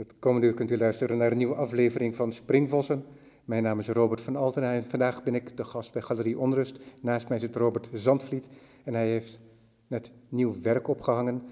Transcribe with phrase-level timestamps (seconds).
[0.00, 3.04] Het komende uur kunt u luisteren naar een nieuwe aflevering van Springvossen.
[3.44, 6.78] Mijn naam is Robert van Altena en vandaag ben ik de gast bij Galerie Onrust.
[7.02, 8.48] Naast mij zit Robert Zandvliet
[8.84, 9.38] en hij heeft
[9.86, 11.42] net nieuw werk opgehangen.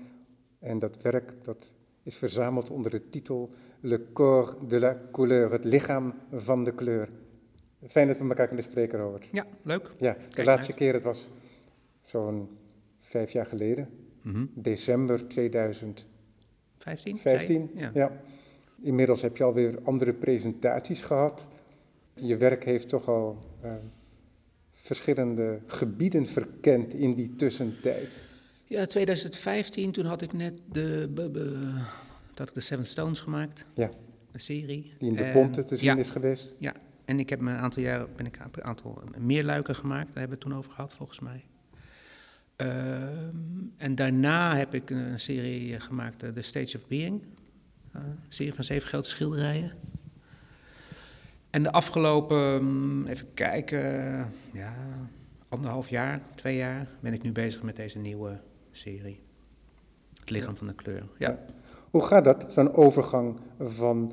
[0.59, 3.51] En dat werk dat is verzameld onder de titel
[3.81, 7.09] Le corps de la couleur, het lichaam van de kleur.
[7.87, 9.29] Fijn dat we elkaar kunnen spreken, Robert.
[9.33, 9.91] Ja, leuk.
[9.99, 11.29] Ja, de laatste keer, het was
[12.03, 12.49] zo'n
[13.01, 13.89] vijf jaar geleden,
[14.23, 14.45] Mhm.
[14.55, 17.19] december 2015.
[17.19, 17.71] 15?
[17.75, 17.91] Ja.
[17.95, 18.21] ja.
[18.83, 21.47] Inmiddels heb je alweer andere presentaties gehad.
[22.15, 23.73] Je werk heeft toch al eh,
[24.73, 28.09] verschillende gebieden verkend in die tussentijd.
[28.67, 31.43] ja, 2015, toen had ik net de, be- be-
[32.27, 33.91] toen had ik de Seven Stones gemaakt, Ja,
[34.33, 34.93] een serie.
[34.99, 36.55] die in de Ponte te zien ja, is geweest.
[36.59, 36.73] Ja,
[37.05, 40.39] en ik heb me een aantal jaar ben ik een aantal meerluiken gemaakt, daar hebben
[40.39, 41.45] we het toen over gehad volgens mij.
[42.57, 43.35] Ehm,
[43.77, 47.23] en daarna heb ik een serie gemaakt, eh, The Stage of Being.
[47.99, 49.73] Eh, een serie van zeven grote schilderijen.
[51.51, 53.81] En de afgelopen, mm, even kijken,
[54.53, 54.75] ja,
[55.49, 59.21] anderhalf jaar, twee jaar, ben ik nu bezig met deze nieuwe serie.
[60.21, 61.09] Het lichaam van de kleur.
[61.19, 61.39] Ja.
[61.91, 64.13] Hoe gaat dat, zo'n overgang van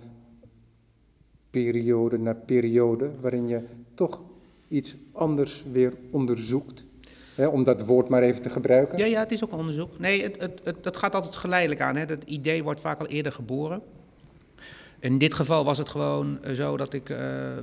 [1.49, 3.63] periode naar periode, waarin je
[3.93, 4.21] toch
[4.67, 6.83] iets anders weer onderzoekt?
[7.37, 8.97] Om dat woord maar even te gebruiken.
[8.97, 9.99] Ja, ja, het is ook een onderzoek.
[9.99, 11.95] Nee, het, het, het, dat gaat altijd geleidelijk aan.
[11.95, 12.05] Hè.
[12.25, 13.81] Idee wordt vaak al eerder geboren.
[14.99, 17.57] In dit geval was het gewoon eh, zo dat ik eh,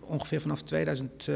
[0.00, 1.34] ongeveer vanaf 2000, eh,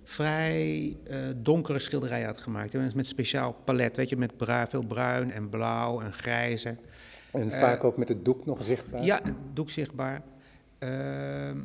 [0.03, 2.73] vrij eh, donkere schilderijen had gemaakt.
[2.73, 4.31] Met, met speciaal palet, weet je, met
[4.69, 6.75] veel bruin en blauw en grijze.
[7.33, 9.03] En Eh, vaak ook met het doek nog zichtbaar.
[9.03, 10.21] Ja, het doek zichtbaar.
[10.77, 11.57] Ehm,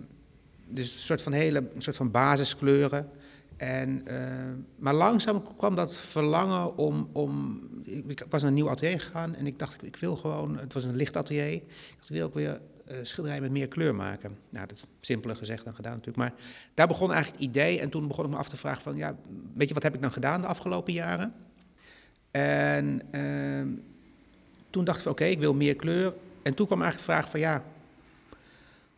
[0.68, 3.10] dus een soort van hele een soort van basiskleuren.
[3.56, 7.08] En, ehm, maar langzaam kwam dat verlangen om.
[7.12, 10.16] om ik, ik was naar een nieuw atelier gegaan en ik dacht, ik, ik wil
[10.16, 10.58] gewoon.
[10.58, 11.52] Het was een licht atelier.
[11.52, 11.62] Ik
[11.96, 14.38] dacht, ik wil ook weer eh, schilderijen met meer kleur maken.
[14.48, 16.16] Nou, dat is simpeler gezegd dan gedaan natuurlijk.
[16.16, 16.32] Maar
[16.74, 17.80] daar begon eigenlijk het idee.
[17.80, 19.16] En toen begon ik me af te vragen: van ja,
[19.54, 21.34] weet je, wat heb ik dan gedaan de afgelopen jaren?
[22.30, 23.68] En ehm,
[24.70, 26.14] toen dacht ik van oké, ik wil meer kleur.
[26.42, 27.64] En toen kwam eigenlijk de vraag van ja,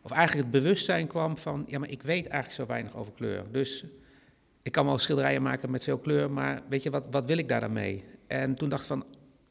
[0.01, 3.43] of eigenlijk het bewustzijn kwam van ja, maar ik weet eigenlijk zo weinig over kleur.
[3.51, 3.85] Dus
[4.61, 7.47] ik kan wel schilderijen maken met veel kleur, maar weet je, wat, wat wil ik
[7.47, 8.03] daar dan mee?
[8.27, 9.05] En toen dacht ik van,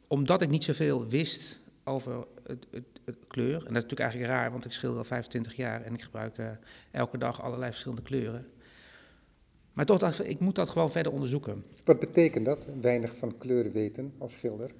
[0.06, 2.84] omdat ik niet zoveel wist over het, het,
[3.28, 6.02] kleur, en dat is natuurlijk eigenlijk raar, want ik schilder al 25 jaar en ik
[6.02, 6.46] gebruik eh,
[6.90, 8.46] elke dag allerlei verschillende kleuren.
[9.72, 11.64] Maar toch dacht ik, ik moet dat gewoon verder onderzoeken.
[11.84, 14.70] Wat betekent dat, weinig van kleur weten als schilder?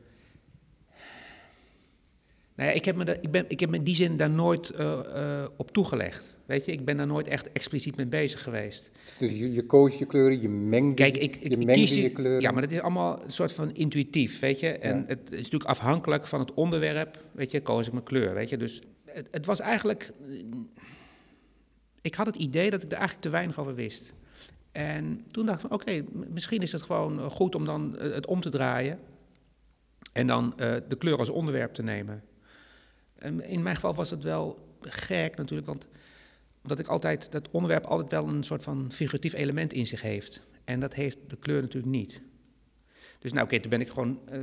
[2.60, 4.70] Nou ja, ik heb me, ik ben, ik heb me in die zin daar nooit
[4.70, 6.36] eh, eh, op toegelegd.
[6.46, 8.90] Weet je, ik ben daar nooit echt expliciet mee bezig geweest.
[9.18, 12.10] Dus je, je koos je kleuren, je mengde, Kijk, ik, ik, je mengde kies je
[12.10, 12.40] kleuren.
[12.40, 14.68] Ja, maar dat is allemaal een soort van intuïtief, weet je.
[14.68, 15.04] En Ja.
[15.06, 18.56] het is natuurlijk afhankelijk van het onderwerp, weet je, koos ik mijn kleur, weet je.
[18.56, 20.12] Dus het, het was eigenlijk...
[22.00, 24.12] Ik had het idee dat ik er eigenlijk te weinig over wist.
[24.72, 28.26] En toen dacht ik van, oké, misschien is het gewoon eh, goed om dan het
[28.26, 28.98] om te draaien.
[30.12, 30.52] En dan
[30.88, 32.22] de kleur als onderwerp te nemen.
[33.20, 35.86] En in mijn geval was het wel gek natuurlijk, want
[36.62, 40.40] omdat ik altijd, dat onderwerp altijd wel een soort van figuratief element in zich heeft.
[40.64, 42.20] En dat heeft de kleur natuurlijk niet.
[43.18, 44.38] Dus nou oké, toen ben ik gewoon eh,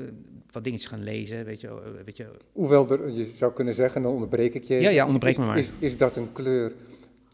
[0.51, 1.67] wat dingetjes gaan lezen, weet je.
[1.67, 2.27] eh, weet je.
[2.51, 4.75] Hoewel er, je zou kunnen zeggen, dan onderbreek ik je.
[4.75, 5.57] Ja, ja, onderbreek is, me maar.
[5.57, 6.73] Is, is dat een kleur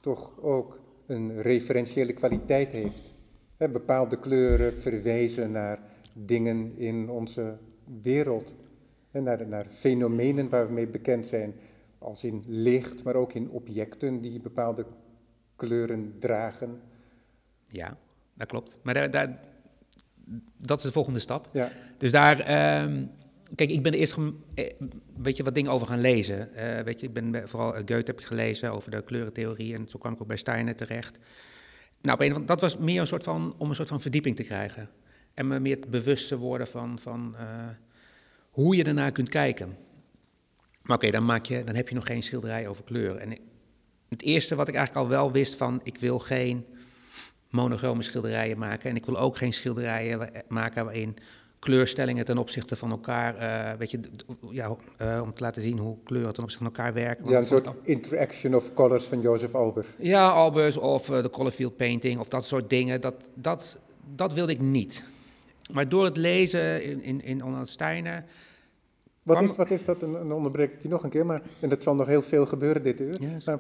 [0.02, 3.02] toch ook een referentiële kwaliteit heeft?
[3.58, 5.80] Hè, bepaalde kleuren verwijzen naar
[6.14, 7.58] dingen in onze
[8.02, 8.54] wereld.
[9.22, 11.54] Naar, naar fenomenen waar we mee bekend zijn.
[11.98, 14.86] Als in licht, maar ook in objecten die bepaalde
[15.56, 16.82] kleuren dragen.
[17.68, 17.98] Ja,
[18.34, 18.80] dat klopt.
[18.82, 19.40] Maar daar, daar,
[20.58, 21.50] dat is de volgende stap.
[21.52, 23.06] Ja, Dus daar, ehm,
[23.56, 24.18] kijk, ik ben er eerst
[24.54, 24.66] eh,
[25.18, 26.56] weet je, wat dingen over gaan lezen.
[26.56, 29.88] Eh, weet je, ik ben vooral eh, Goethe heb ik gelezen over de kleurentheorie en
[29.88, 31.18] zo kwam ik ook bij Steiner terecht.
[32.02, 34.44] Nou, op een, dat was meer een soort van, om een soort van verdieping te
[34.44, 34.90] krijgen.
[35.34, 37.36] En me meer bewust te worden van, van
[38.54, 39.78] hoe je ernaar kunt kijken.
[40.82, 43.16] Maar oké, dan, maak je, dan heb je nog geen schilderij over kleur.
[43.16, 43.38] En
[44.10, 46.66] het eerste wat ik eigenlijk al wel wist van, ik wil geen
[47.50, 48.90] monochrome schilderijen maken.
[48.90, 51.16] En ik wil ook geen schilderijen maken waarin
[51.60, 54.00] kleurstellingen ten opzichte van elkaar, eh, weet je,
[54.52, 57.30] ja, eh, om te laten zien hoe kleuren ten opzichte van elkaar werken.
[57.30, 59.88] ja een soort interaction of colors van Joseph Albers.
[59.88, 63.78] al- Ja, Albers of eh, de color field painting of dat soort dingen, dat, dat,
[64.16, 65.04] dat wilde ik niet.
[65.72, 68.24] Maar door het lezen in, in, in Onald Steiner,
[69.24, 70.02] Wat Kwam- is, wat is dat?
[70.04, 72.46] En dan onderbreek ik je nog een keer, maar en dat zal nog heel veel
[72.46, 73.16] gebeuren dit uur.
[73.22, 73.60] Ja, is- Maar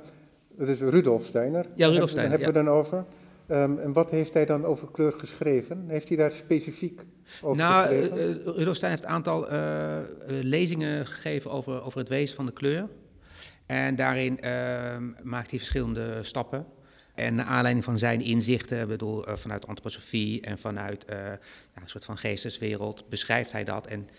[0.57, 1.65] dat is Rudolf Steiner.
[1.75, 3.05] Ja, Rudolf Daar Steiner, hebben we dan over.
[3.47, 5.83] Ehm, en wat heeft hij dan over kleur geschreven?
[5.87, 7.01] Heeft hij daar specifiek
[7.41, 8.39] over nou, geschreven?
[8.47, 9.97] uh, Rudolf Stein heeft een aantal uh,
[10.27, 12.87] lezingen gegeven over, over het wezen van de kleur.
[13.65, 16.65] En daarin ehm, maakt hij verschillende stappen.
[17.13, 21.37] En naar aanleiding van zijn inzichten, bedoel, uh, vanuit antroposofie en vanuit nou,
[21.73, 23.87] een soort van geesteswereld, beschrijft hij dat.
[23.87, 24.09] En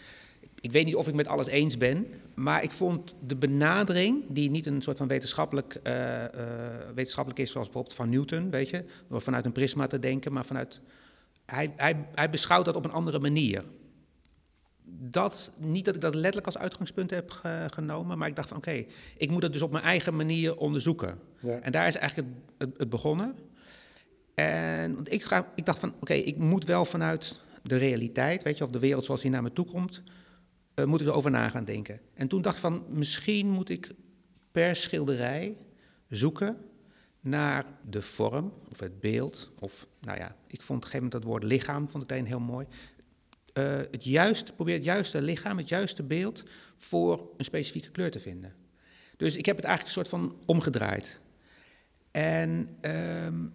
[0.64, 4.50] ik weet niet of ik met alles eens ben, maar ik vond de benadering, die
[4.50, 6.24] niet een soort van wetenschappelijk, uh,
[6.94, 10.44] wetenschappelijk is, zoals bijvoorbeeld van Newton, weet je, door vanuit een prisma te denken, maar
[10.44, 10.80] vanuit.
[11.46, 13.64] Hij, hij, hij beschouwt dat op een andere manier.
[14.86, 18.56] Dat, niet dat ik dat letterlijk als uitgangspunt heb ge, genomen, maar ik dacht van
[18.56, 18.86] oké, okay,
[19.16, 21.18] ik moet het dus op mijn eigen manier onderzoeken.
[21.40, 21.58] Ja.
[21.58, 23.34] En daar is eigenlijk het, het, het begonnen.
[24.34, 28.42] En want ik, ga, ik dacht van oké, okay, ik moet wel vanuit de realiteit,
[28.42, 30.02] weet je, of de wereld zoals die naar me toe komt,
[30.74, 32.00] uh, moet ik erover na gaan denken.
[32.14, 33.90] En toen dacht ik van, misschien moet ik
[34.50, 35.56] per schilderij
[36.08, 36.56] zoeken
[37.20, 39.50] naar de vorm of het beeld.
[39.58, 42.26] Of, nou ja, ik vond op een gegeven moment dat woord lichaam, vond ik daarin
[42.26, 42.66] heel mooi.
[43.58, 46.42] Uh, het juiste, probeer het juiste lichaam, het juiste beeld
[46.76, 48.52] voor een specifieke kleur te vinden.
[49.16, 51.20] Dus ik heb het eigenlijk een soort van omgedraaid.
[52.10, 53.52] En um,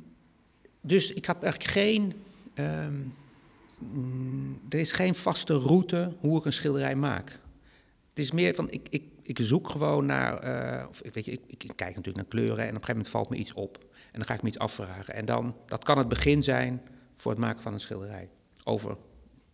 [0.82, 2.14] dus ik heb eigenlijk geen...
[2.56, 3.14] Um,
[3.80, 7.30] Mm, er is geen vaste route hoe ik een schilderij maak.
[8.10, 11.42] Het is meer van, ik, ik, ik zoek gewoon naar, uh, of weet je, ik,
[11.48, 13.78] ik, kijk natuurlijk naar kleuren en op een gegeven moment valt me iets op.
[13.92, 15.14] En dan ga ik me iets afvragen.
[15.14, 16.82] En dan, dat kan het begin zijn
[17.18, 18.30] voor het maken van een schilderij
[18.64, 18.98] over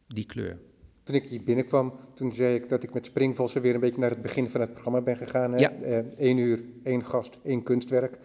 [0.07, 0.57] die kleur.
[1.03, 4.09] Toen ik hier binnenkwam, toen zei ik dat ik met springvossen weer een beetje naar
[4.09, 5.51] het begin van het programma ben gegaan.
[5.51, 5.57] Hè?
[5.57, 5.71] Ja.
[6.17, 8.17] Eén uh, uur, één gast, één kunstwerk.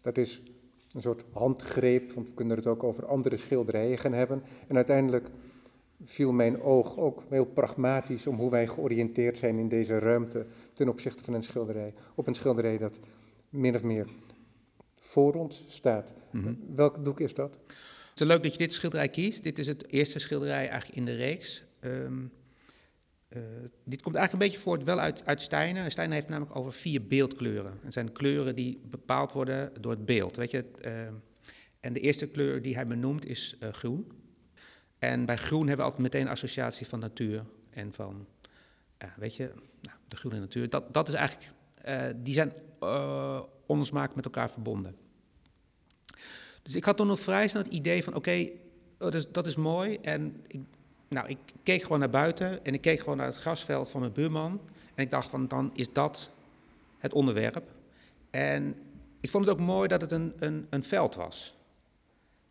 [0.00, 0.42] Dat is
[0.92, 4.42] een soort handgreep, want we kunnen het ook over andere schilderijen gaan hebben.
[4.66, 5.30] En uiteindelijk
[6.04, 10.88] viel mijn oog ook heel pragmatisch om hoe wij georiënteerd zijn in deze ruimte ten
[10.88, 11.94] opzichte van een schilderij.
[12.14, 12.98] Op een schilderij dat
[13.48, 14.06] min of meer
[15.00, 16.12] voor ons staat.
[16.30, 16.58] Mm -hmm.
[16.74, 17.58] Welk doek is dat?
[18.16, 19.42] Het is leuk dat je dit schilderij kiest.
[19.42, 21.62] Dit is het eerste schilderij eigenlijk in de reeks.
[21.80, 22.32] Um,
[23.28, 23.42] uh,
[23.84, 25.90] dit komt eigenlijk een beetje voort wel uit, uit Steiner.
[25.90, 27.78] Steiner heeft namelijk over vier beeldkleuren.
[27.82, 30.36] Het zijn kleuren die bepaald worden door het beeld.
[30.36, 30.64] Weet je?
[30.84, 31.06] Uh,
[31.80, 34.12] en de eerste kleur die hij benoemt is uh, groen.
[34.98, 38.26] En bij groen hebben we altijd meteen een associatie van natuur en van,
[39.16, 39.50] weet je,
[39.82, 40.70] nou, de groene natuur.
[40.70, 41.52] Dat, dat is eigenlijk,
[42.24, 42.52] die zijn
[43.66, 44.96] onlosmakelijk met elkaar verbonden.
[46.66, 48.48] Dus ik had toen nog vrij snel het idee van, oké,
[48.98, 49.98] dat, is, dat is mooi.
[50.02, 50.60] En ik,
[51.08, 54.12] nou, ik keek gewoon naar buiten en ik keek gewoon naar het grasveld van mijn
[54.12, 54.60] buurman.
[54.94, 56.30] En ik dacht van, dan is dat
[56.98, 57.62] het onderwerp.
[58.30, 58.76] En
[59.20, 61.54] ik vond het ook mooi dat het een, een, een veld was.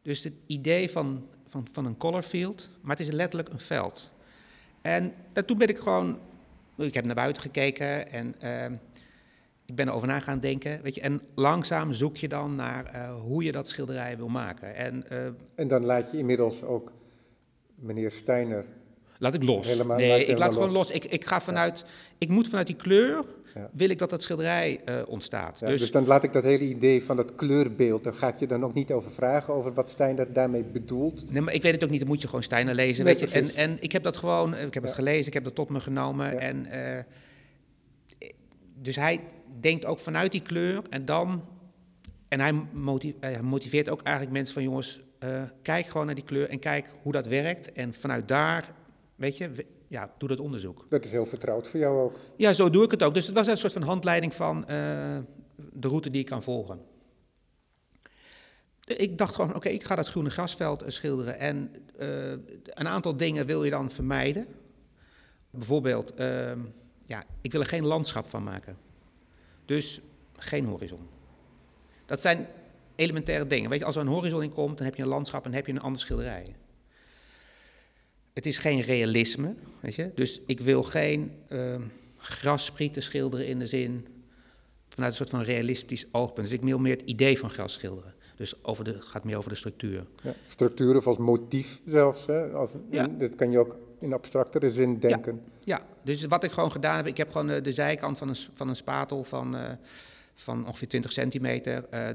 [0.02, 4.12] Dus het idee van, van, van een color field, maar het is letterlijk een veld.
[4.82, 6.20] En, en toen ben ik gewoon,
[6.78, 8.78] ik heb naar buiten gekeken en uh,
[9.66, 10.80] ik ben erover na gaan denken.
[10.82, 14.76] Weet je, en langzaam zoek je dan naar uh, hoe je dat schilderij wil maken.
[14.76, 15.26] En, uh,
[15.56, 16.92] en dan laat je inmiddels ook
[17.76, 18.66] meneer Steiner.
[19.18, 19.68] Laat ik los.
[19.68, 20.92] Helemaal, nee, laat ik laat gewoon los.
[20.92, 21.80] Ik, ik ga vanuit.
[21.80, 21.86] Ja.
[22.18, 23.26] Ik moet vanuit die kleur.
[23.56, 23.70] Ja.
[23.72, 25.60] Wil ik dat dat schilderij uh, ontstaat.
[25.60, 28.04] Ja, dus, dus, dan laat ik dat hele idee van dat kleurbeeld.
[28.04, 29.54] Daar ga ik je dan nog niet over vragen.
[29.54, 31.32] Over wat Steiner daarmee bedoelt.
[31.32, 32.00] Nee, maar ik weet het ook niet.
[32.00, 33.06] Dan moet je gewoon Steiner lezen.
[33.06, 33.36] Nee, weet je.
[33.36, 34.56] En, en ik heb dat gewoon.
[34.56, 35.28] Ik heb het gelezen.
[35.28, 36.40] Ik heb dat tot me genomen.
[36.40, 36.66] En,
[38.82, 39.20] dus hij
[39.60, 40.82] denkt ook vanuit die kleur.
[40.90, 41.44] En dan.
[42.28, 45.04] En hij motiveert, motiveert ook eigenlijk mensen van jongens.
[45.20, 47.72] Uh, kijk gewoon naar die kleur en kijk hoe dat werkt.
[47.72, 48.74] En vanuit daar,
[49.16, 50.86] weet je, ja, doe dat onderzoek.
[50.90, 52.20] Dat is heel vertrouwd voor jou ook.
[52.38, 53.14] Ja, zo doe ik het ook.
[53.14, 54.66] Dus het was een soort van handleiding van uh,
[55.56, 56.80] de route die ik kan volgen.
[58.86, 61.40] Ik dacht gewoon, oké, okay, ik ga dat groene grasveld schilderen.
[61.40, 62.32] En uh,
[62.66, 64.48] een aantal dingen wil je dan vermijden.
[65.50, 66.14] Bijvoorbeeld,
[67.06, 68.78] ja, ik wil er geen landschap van maken.
[69.66, 70.00] Dus
[70.38, 71.08] geen horizon.
[72.06, 72.48] Dat zijn
[72.96, 73.70] elementaire dingen.
[73.70, 75.66] Weet je, als er een horizon in komt, dan heb je een landschap en heb
[75.66, 76.56] je een ander schilderij.
[78.34, 80.12] Het is geen realisme, weet je.
[80.16, 81.76] Dus ik wil geen uh,
[82.18, 84.08] grassprieten schilderen in de zin
[84.90, 86.48] vanuit een soort van realistisch oogpunt.
[86.48, 88.15] Dus ik wil meer het idee van gras schilderen.
[88.36, 90.06] Dus over de, het gaat meer over de structuur.
[90.24, 92.26] Ja, structuur of als motief zelfs.
[92.26, 92.52] Hè?
[92.52, 93.08] Als, ja.
[93.08, 95.42] Dat kan je ook in abstractere zin denken.
[95.60, 95.86] Ja, ja.
[96.04, 98.70] dus wat ik gewoon gedaan heb, ik heb gewoon de, de zijkant van een, van
[98.70, 99.62] een spatel van, uh,
[100.36, 101.86] van ongeveer 20 centimeter.
[101.94, 102.08] Uh,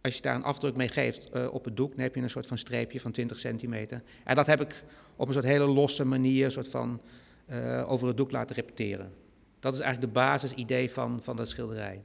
[0.00, 2.30] als je daar een afdruk mee geeft uh, op het doek, dan heb je een
[2.30, 4.02] soort van streepje van 20 centimeter.
[4.24, 4.84] En dat heb ik
[5.16, 7.00] op een soort hele losse manier een soort van,
[7.86, 9.12] over het doek laten repeteren.
[9.60, 12.02] Dat is eigenlijk de basisidee van, van dat schilderij.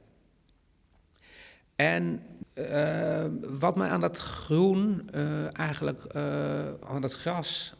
[1.76, 2.22] En
[2.58, 3.24] uh,
[3.58, 5.10] wat mij aan dat groen,
[5.52, 6.16] eigenlijk
[6.86, 7.74] aan dat gras,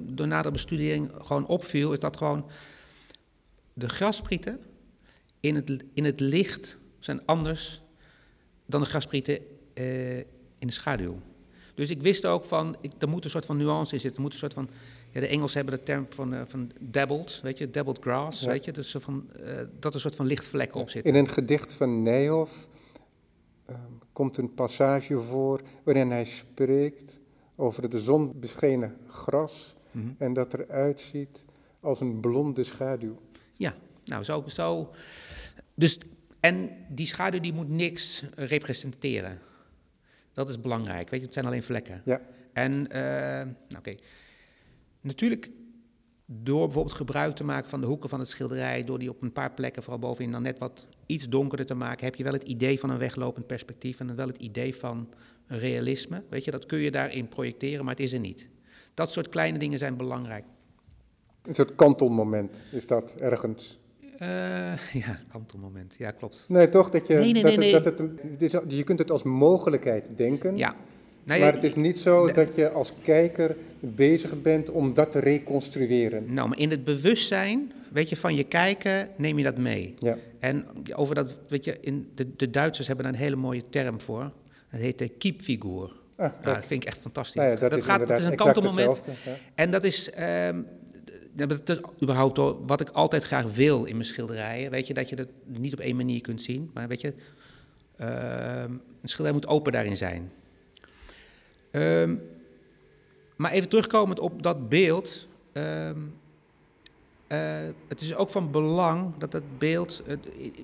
[0.00, 2.46] door nadere bestudering gewoon opviel, is dat gewoon
[3.72, 4.60] de grasprieten
[5.40, 7.82] in het, in het licht zijn anders
[8.66, 9.36] dan de grasprieten
[10.58, 11.20] in de schaduw.
[11.74, 14.16] Dus ik wist ook van, ik, er moet een soort van nuance in zitten.
[14.16, 14.68] Er moet een soort van,
[15.10, 18.48] ja, de Engelsen hebben de term van, uh, van dabbled, weet je, dabbled grass, Ja.
[18.48, 18.72] weet je.
[18.72, 21.12] Dus van, uh, dat er een soort van lichtvlekken op zitten.
[21.12, 22.66] In een gedicht van Nijhoff
[23.70, 23.76] uh,
[24.12, 27.18] komt een passage voor waarin hij spreekt
[27.56, 30.08] over de zon beschenen gras Mhm.
[30.18, 31.44] en dat eruit ziet
[31.80, 33.18] als een blonde schaduw.
[33.56, 34.90] Ja, nou zo, zo.
[35.74, 35.98] Dus,
[36.40, 39.38] en die schaduw die moet niks representeren.
[40.32, 42.02] Dat is belangrijk, weet je, het zijn alleen vlekken.
[42.04, 42.20] Ja.
[42.52, 43.94] En, uh, nou, oké.
[45.00, 45.50] Natuurlijk,
[46.30, 49.32] door bijvoorbeeld gebruik te maken van de hoeken van het schilderij, door die op een
[49.32, 52.48] paar plekken, vooral bovenin, dan net wat iets donkerder te maken, heb je wel het
[52.48, 55.08] idee van een weglopend perspectief en dan wel het idee van
[55.46, 56.22] een realisme.
[56.28, 58.48] Weet je, dat kun je daarin projecteren, maar het is er niet.
[58.94, 60.44] Dat soort kleine dingen zijn belangrijk.
[61.42, 63.78] Een soort kantelmoment is dat ergens.
[64.22, 66.44] Uh, ja, kantelmoment, ja, klopt.
[66.48, 66.90] Nee, toch?
[66.90, 70.56] Dat je, nee, nee, dat nee, het, dat je kunt het als mogelijkheid denken.
[70.56, 70.76] Ja.
[71.28, 75.18] Nou, maar het is niet zo dat je als kijker bezig bent om dat te
[75.18, 76.34] reconstrueren.
[76.34, 79.94] Nou, maar in het bewustzijn, weet je, van je kijken, neem je dat mee.
[79.98, 80.16] Ja.
[80.38, 84.00] En over dat, weet je, in de, de Duitsers hebben daar een hele mooie term
[84.00, 84.32] voor.
[84.70, 85.92] Dat heet de kiepfiguur.
[86.16, 87.34] Ah, ja, dat vind ik echt fantastisch.
[87.34, 89.00] Nou ja, dat, dat, is gaat, dat is een kantelmoment.
[89.24, 89.32] Ja.
[89.54, 90.10] En dat is,
[90.48, 90.66] um,
[91.32, 94.70] dat is überhaupt hoor, wat ik altijd graag wil in mijn schilderijen.
[94.70, 96.70] Weet je, dat je dat niet op één manier kunt zien.
[96.74, 97.14] Maar weet je,
[98.00, 98.62] uh,
[99.02, 100.30] een schilderij moet open daarin zijn.
[101.72, 102.22] Um,
[103.36, 105.28] maar even terugkomend op dat beeld.
[105.52, 106.14] Um,
[107.28, 110.02] uh, het is ook van belang dat het beeld,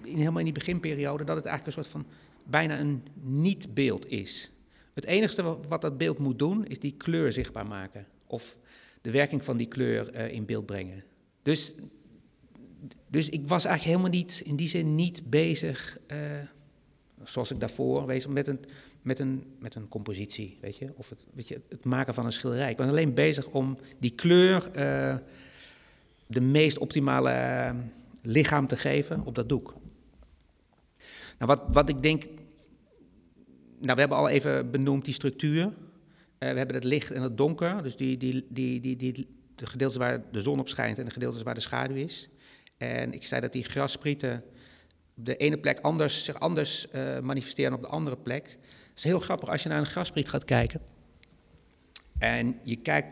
[0.03, 2.07] in, helemaal in die beginperiode, dat het eigenlijk een soort van
[2.45, 4.51] bijna een niet-beeld is.
[4.95, 8.07] Het enige wat dat beeld moet doen, is die kleur zichtbaar maken.
[8.27, 8.57] Of
[9.01, 11.05] de werking van die kleur uh, in beeld brengen.
[11.43, 11.75] Dus,
[13.09, 16.19] dus ik was eigenlijk helemaal niet, in die zin niet bezig, uh,
[17.25, 18.61] zoals ik daarvoor, wees, met een,
[19.05, 20.91] met, een, met een compositie, weet je.
[20.95, 22.71] Of het, weet je, het maken van een schilderij.
[22.71, 25.17] Ik ben alleen bezig om die kleur uh,
[26.27, 27.75] de meest optimale
[28.23, 29.75] lichaam te geven op dat doek.
[31.39, 32.25] Nou, wat, wat ik denk.
[33.81, 35.65] Nou, we hebben al even benoemd die structuur.
[35.65, 35.73] Uh,
[36.39, 37.83] we hebben het licht en het donker.
[37.83, 41.11] Dus die, die, die, die, die, de gedeeltes waar de zon op schijnt en de
[41.11, 42.29] gedeeltes waar de schaduw is.
[42.77, 44.45] En ik zei dat die grassprieten
[45.17, 46.87] op de ene plek anders, zich anders
[47.23, 48.59] manifesteren dan op de andere plek.
[48.95, 50.81] Het is heel grappig als je naar een graspriet gaat kijken.
[52.19, 53.09] En je kijkt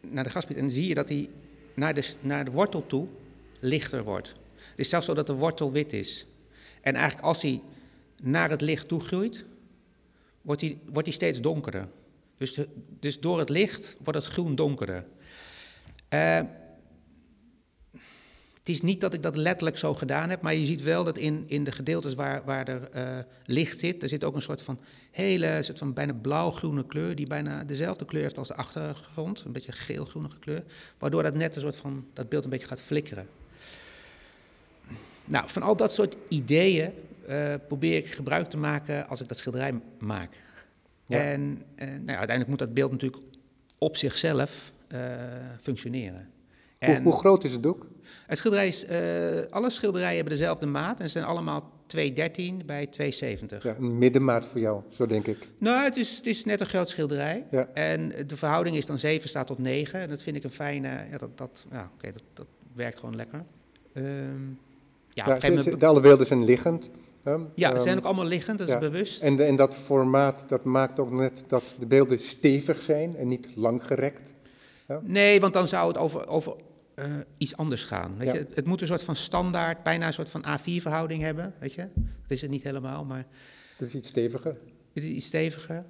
[0.00, 1.30] naar de graspriet en dan zie je dat hij
[1.74, 3.08] naar de, naar de wortel toe
[3.60, 4.28] lichter wordt.
[4.54, 6.26] Het is zelfs zo dat de wortel wit is.
[6.80, 7.62] En eigenlijk als hij
[8.22, 9.44] naar het licht toe groeit,
[10.42, 11.88] wordt hij, wordt hij steeds donkerder.
[12.36, 12.58] Dus,
[13.00, 15.04] dus door het licht wordt het groen donkerder.
[16.14, 16.40] Uh,
[18.68, 21.16] het is niet dat ik dat letterlijk zo gedaan heb, maar je ziet wel dat
[21.16, 24.62] in, in de gedeeltes waar, waar er uh, licht zit, er zit ook een soort
[24.62, 29.42] van hele, soort van bijna blauw-groene kleur, die bijna dezelfde kleur heeft als de achtergrond,
[29.44, 30.64] een beetje geel-groenige kleur,
[30.98, 33.26] waardoor dat net een soort van, dat beeld een beetje gaat flikkeren.
[35.24, 36.90] Nou, van al dat soort ideeën
[37.28, 40.30] uh, probeer ik gebruik te maken als ik dat schilderij maak.
[41.06, 41.22] Ja.
[41.22, 43.22] En nou ja, uiteindelijk moet dat beeld natuurlijk
[43.78, 45.00] op zichzelf uh,
[45.60, 46.28] functioneren.
[46.78, 47.86] En hoe, hoe, groot is het doek?
[48.26, 48.90] Het schilderij is, uh,
[49.50, 52.02] alle schilderijen hebben dezelfde maat en ze zijn allemaal 2,13
[52.66, 53.62] bij 2,70.
[53.62, 55.48] Ja, een middenmaat voor jou, zo denk ik.
[55.58, 57.46] Nou, het is, het is net een groot schilderij.
[57.50, 57.68] Ja.
[57.74, 60.00] En de verhouding is dan 7 staat tot 9.
[60.00, 63.16] En dat vind ik een fijne, ja, dat, dat, ja, okay, dat, dat werkt gewoon
[63.16, 63.44] lekker.
[63.94, 64.58] Um,
[65.12, 65.80] ja, ja het, moment...
[65.80, 66.90] de, alle beelden zijn liggend.
[67.24, 69.22] Um, ja, ze zijn ook allemaal liggend, dat is bewust.
[69.22, 73.28] En, de, en dat formaat, dat maakt ook net dat de beelden stevig zijn en
[73.28, 74.34] niet langgerekt.
[74.88, 75.00] Ja.
[75.02, 76.54] Nee, want dan zou het over, over
[76.98, 77.04] uh,
[77.38, 78.16] iets anders gaan.
[78.18, 78.34] Weet ja.
[78.34, 78.46] je?
[78.54, 81.54] Het moet een soort van standaard, bijna een soort van A4-verhouding hebben.
[81.58, 81.88] Weet je?
[81.94, 83.26] Dat is het niet helemaal, maar...
[83.76, 84.56] Het is iets steviger.
[84.92, 85.84] Het is iets steviger.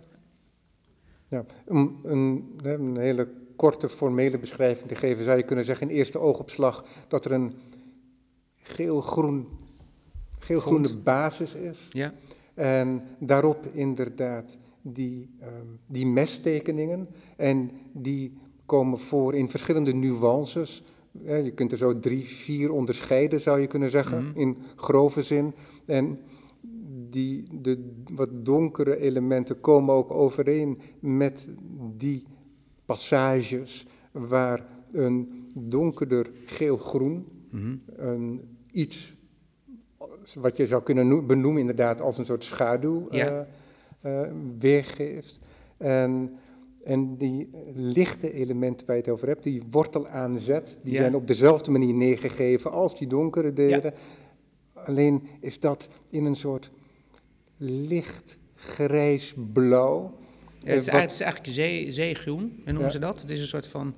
[1.29, 5.97] Ja, om een, een hele korte formele beschrijving te geven, zou je kunnen zeggen in
[5.97, 7.53] eerste oogopslag dat er een
[8.62, 9.49] geel-groen,
[10.38, 11.79] geel-groene basis is.
[11.91, 12.15] Ja.
[12.55, 17.09] En daarop inderdaad die, um, die mesttekeningen.
[17.37, 20.83] En die komen voor in verschillende nuances.
[21.25, 24.39] Ja, je kunt er zo drie, vier onderscheiden, zou je kunnen zeggen, Mhm.
[24.41, 25.53] in grove zin.
[25.87, 26.19] En
[27.11, 31.49] die, de wat donkere elementen komen ook overeen met
[31.97, 32.27] die
[32.85, 37.77] passages waar een donkerder geel-groen, Mhm.
[37.97, 38.41] een
[38.73, 39.17] iets
[40.35, 43.47] wat je zou kunnen benoemen inderdaad als een soort schaduw Ja.
[44.05, 45.39] uh, uh, weergeeft.
[45.77, 46.31] En,
[46.88, 50.99] en die lichte elementen waar je het over hebt, die wortelaanzet, die Ja.
[50.99, 53.95] zijn op dezelfde manier neergegeven als die donkere delen.
[54.75, 56.71] Alleen is dat in een soort
[57.57, 60.00] licht grijs-blauw,
[60.59, 63.21] Ja, het, is, eigenlijk- het is eigenlijk zee, zeegroen, noemen ze dat?
[63.21, 63.95] Het is een soort van...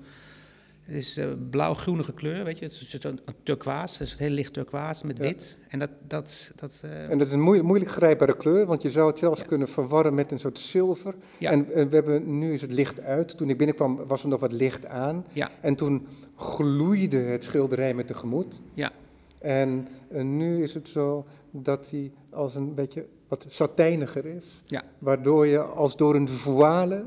[0.90, 2.64] Het is eh, blauw-groenige kleur, weet je.
[2.64, 5.22] Het is een, een turquoise, het is een heel licht turquoise met Ja.
[5.22, 5.56] wit.
[5.68, 5.90] En dat...
[6.06, 9.18] dat, dat eh, En dat is een moe- moeilijk grijpbare kleur, want je zou het
[9.18, 9.46] zelfs Ja.
[9.46, 11.14] kunnen verwarren met een soort zilver.
[11.38, 11.50] Ja.
[11.50, 13.36] En, en we hebben, nu is het licht uit.
[13.36, 15.24] Toen ik binnenkwam was er nog wat licht aan.
[15.32, 15.50] Ja.
[15.60, 16.06] En toen
[16.36, 18.60] gloeide het schilderij me tegemoet.
[18.74, 18.90] Ja.
[19.38, 24.44] En eh, nu is het zo dat hij als een beetje wat satijniger is.
[24.66, 24.82] Ja.
[24.98, 27.04] Waardoor je als door een voile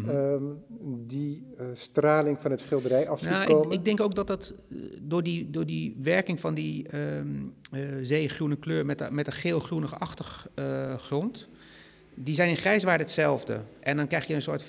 [0.00, 0.10] mhm.
[0.10, 0.42] ehm,
[1.06, 3.66] die eh, straling van het schilderij af ziet Nou, komen.
[3.66, 7.00] ik, ik denk ook dat dat eh, door die, door die werking van die eh,
[8.02, 11.48] zeegroene kleur met, de- met een geel-groenige achtergrond,
[12.14, 13.60] die zijn in grijswaarde hetzelfde.
[13.80, 14.64] En dan krijg je een soort,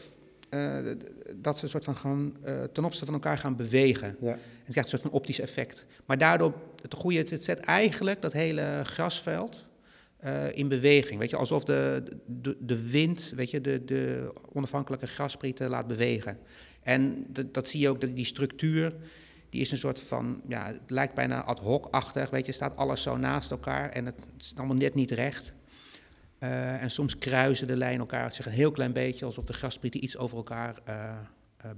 [1.35, 2.33] dat ze een soort van gaan,
[2.73, 4.15] ten opzichte van elkaar gaan bewegen.
[4.21, 4.31] ja.
[4.31, 5.85] En het krijgt een soort van optisch effect.
[6.05, 9.65] Maar daardoor, het goede, het, het zet eigenlijk dat hele grasveld
[10.19, 11.19] eh, in beweging.
[11.19, 12.03] Weet je, alsof de,
[12.59, 16.37] de, wind, weet je, de, de onafhankelijke grasprieten laat bewegen.
[16.81, 18.93] En dat, zie je ook, die structuur,
[19.49, 22.29] die is een soort van, ja, het lijkt bijna ad hoc-achtig.
[22.29, 25.53] Weet je, staat alles zo naast elkaar en het is allemaal net niet recht.
[26.37, 30.03] Eh, en soms kruisen de lijnen elkaar zich een heel klein beetje, alsof de grasprieten
[30.03, 31.15] iets over elkaar eh,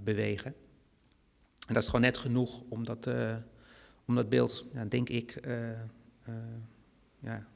[0.03, 0.53] bewegen.
[1.67, 3.09] En dat is gewoon net genoeg om dat,
[4.05, 5.39] om dat beeld, ja, denk ik,
[7.19, 7.47] ja,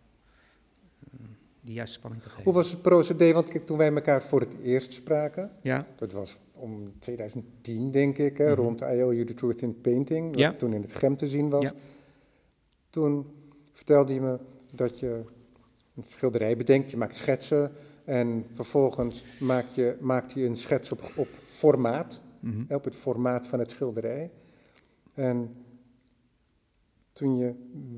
[1.65, 2.43] die juiste spanning te geven.
[2.43, 3.33] Hoe was het procedé?
[3.33, 8.17] Want kijk, toen wij elkaar voor het eerst spraken, Ja, dat was om 2010 denk
[8.17, 8.55] ik, hè, Mhm.
[8.61, 10.53] rond I Owe You The Truth in Painting, wat Ja.
[10.53, 11.63] toen in het Gem te zien was.
[11.63, 11.73] Ja.
[12.89, 13.25] Toen
[13.71, 14.37] vertelde je me
[14.71, 15.21] dat je
[15.95, 17.71] een schilderij bedenkt, je maakt schetsen
[18.03, 22.73] en vervolgens maak je, maakt je een schets op, op formaat, mhm.
[22.73, 24.31] op het formaat van het schilderij.
[25.13, 25.55] En
[27.11, 27.53] toen je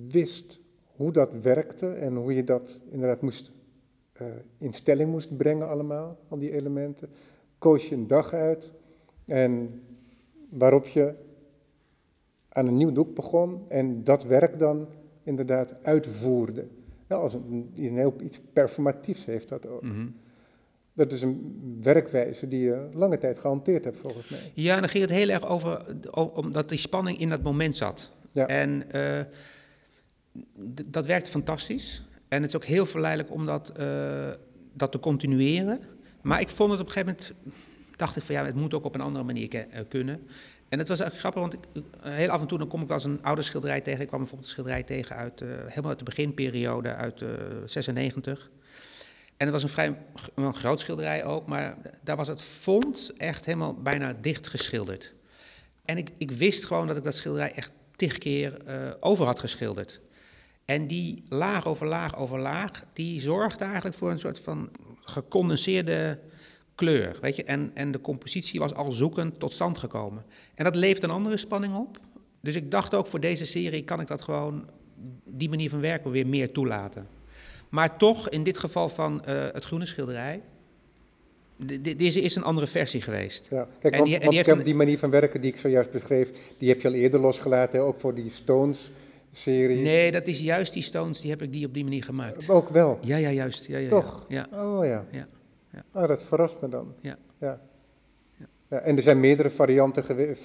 [0.08, 0.60] wist
[0.96, 3.52] hoe dat werkte en hoe je dat inderdaad moest,
[4.20, 7.10] eh, in stelling moest brengen allemaal, al die elementen,
[7.58, 8.72] koos je een dag uit
[9.26, 9.82] en
[10.50, 11.14] waarop je
[12.50, 14.88] aan een nieuw doek begon en dat werk dan
[15.24, 16.68] inderdaad uitvoerde.
[17.08, 19.82] Ja, als een, een heel iets performatiefs heeft dat ook.
[19.82, 20.08] Mhm.
[20.94, 24.52] Dat is een werkwijze die je lange tijd gehanteerd hebt volgens mij.
[24.54, 25.96] Ja, en dan ging het heel erg over,
[26.34, 28.12] omdat die spanning in dat moment zat.
[28.32, 28.48] Ja.
[28.48, 29.22] En eh,
[30.86, 32.07] dat werkt fantastisch.
[32.28, 34.30] En het is ook heel verleidelijk om dat, eh,
[34.74, 35.80] dat te continueren.
[36.22, 37.56] Maar ik vond het op een gegeven moment,
[37.96, 40.28] dacht ik van ja, het moet ook op een andere manier eh, kunnen.
[40.70, 42.90] En het was eigenlijk grappig, want ik, eh, heel af en toe dan kom ik
[42.90, 44.02] als een oude schilderij tegen.
[44.02, 47.30] Ik kwam bijvoorbeeld een schilderij tegen uit, helemaal uit de beginperiode, uit eh
[47.66, 48.50] 96.
[49.38, 49.98] En het was een vrij
[50.36, 55.14] een groot schilderij ook, maar daar was het fond echt helemaal bijna dicht geschilderd.
[55.86, 58.58] En ik, ik wist gewoon dat ik dat schilderij echt tig keer
[59.00, 60.00] over had geschilderd.
[60.68, 64.70] En die laag over laag over laag, die zorgde eigenlijk voor een soort van
[65.02, 66.20] gecondenseerde
[66.76, 67.18] kleur.
[67.22, 67.44] Weet je?
[67.44, 70.26] En, en de compositie was al zoekend tot stand gekomen.
[70.56, 72.00] En dat leeft een andere spanning op.
[72.42, 74.70] Dus ik dacht ook voor deze serie kan ik dat gewoon,
[75.26, 77.08] die manier van werken weer meer toelaten.
[77.70, 80.42] Maar toch, in dit geval van eh, het groene schilderij,
[81.56, 83.48] de- de- deze is een andere versie geweest.
[83.50, 83.68] Ja.
[83.80, 84.30] Kijk, En want, die- en
[84.66, 87.86] die manier van werken die ik zojuist beschreef, die heb je al eerder losgelaten, hè,
[87.86, 88.30] ook voor die
[89.38, 89.82] Stones-serie.
[89.82, 92.50] Nee, dat is juist die Stones, die heb ik die op die manier gemaakt.
[92.50, 92.98] Ook wel.
[93.02, 93.66] Ja, ja, juist.
[93.66, 94.26] Ja, ja, Toch?
[94.28, 94.48] Ja.
[94.54, 95.06] Oh ja.
[95.12, 95.28] Ja,
[95.74, 95.84] ja.
[95.94, 96.94] Oh, dat verrast me dan.
[97.02, 97.18] Ja.
[97.40, 97.60] Ja.
[98.70, 98.80] Ja.
[98.80, 100.36] En er zijn meerdere varianten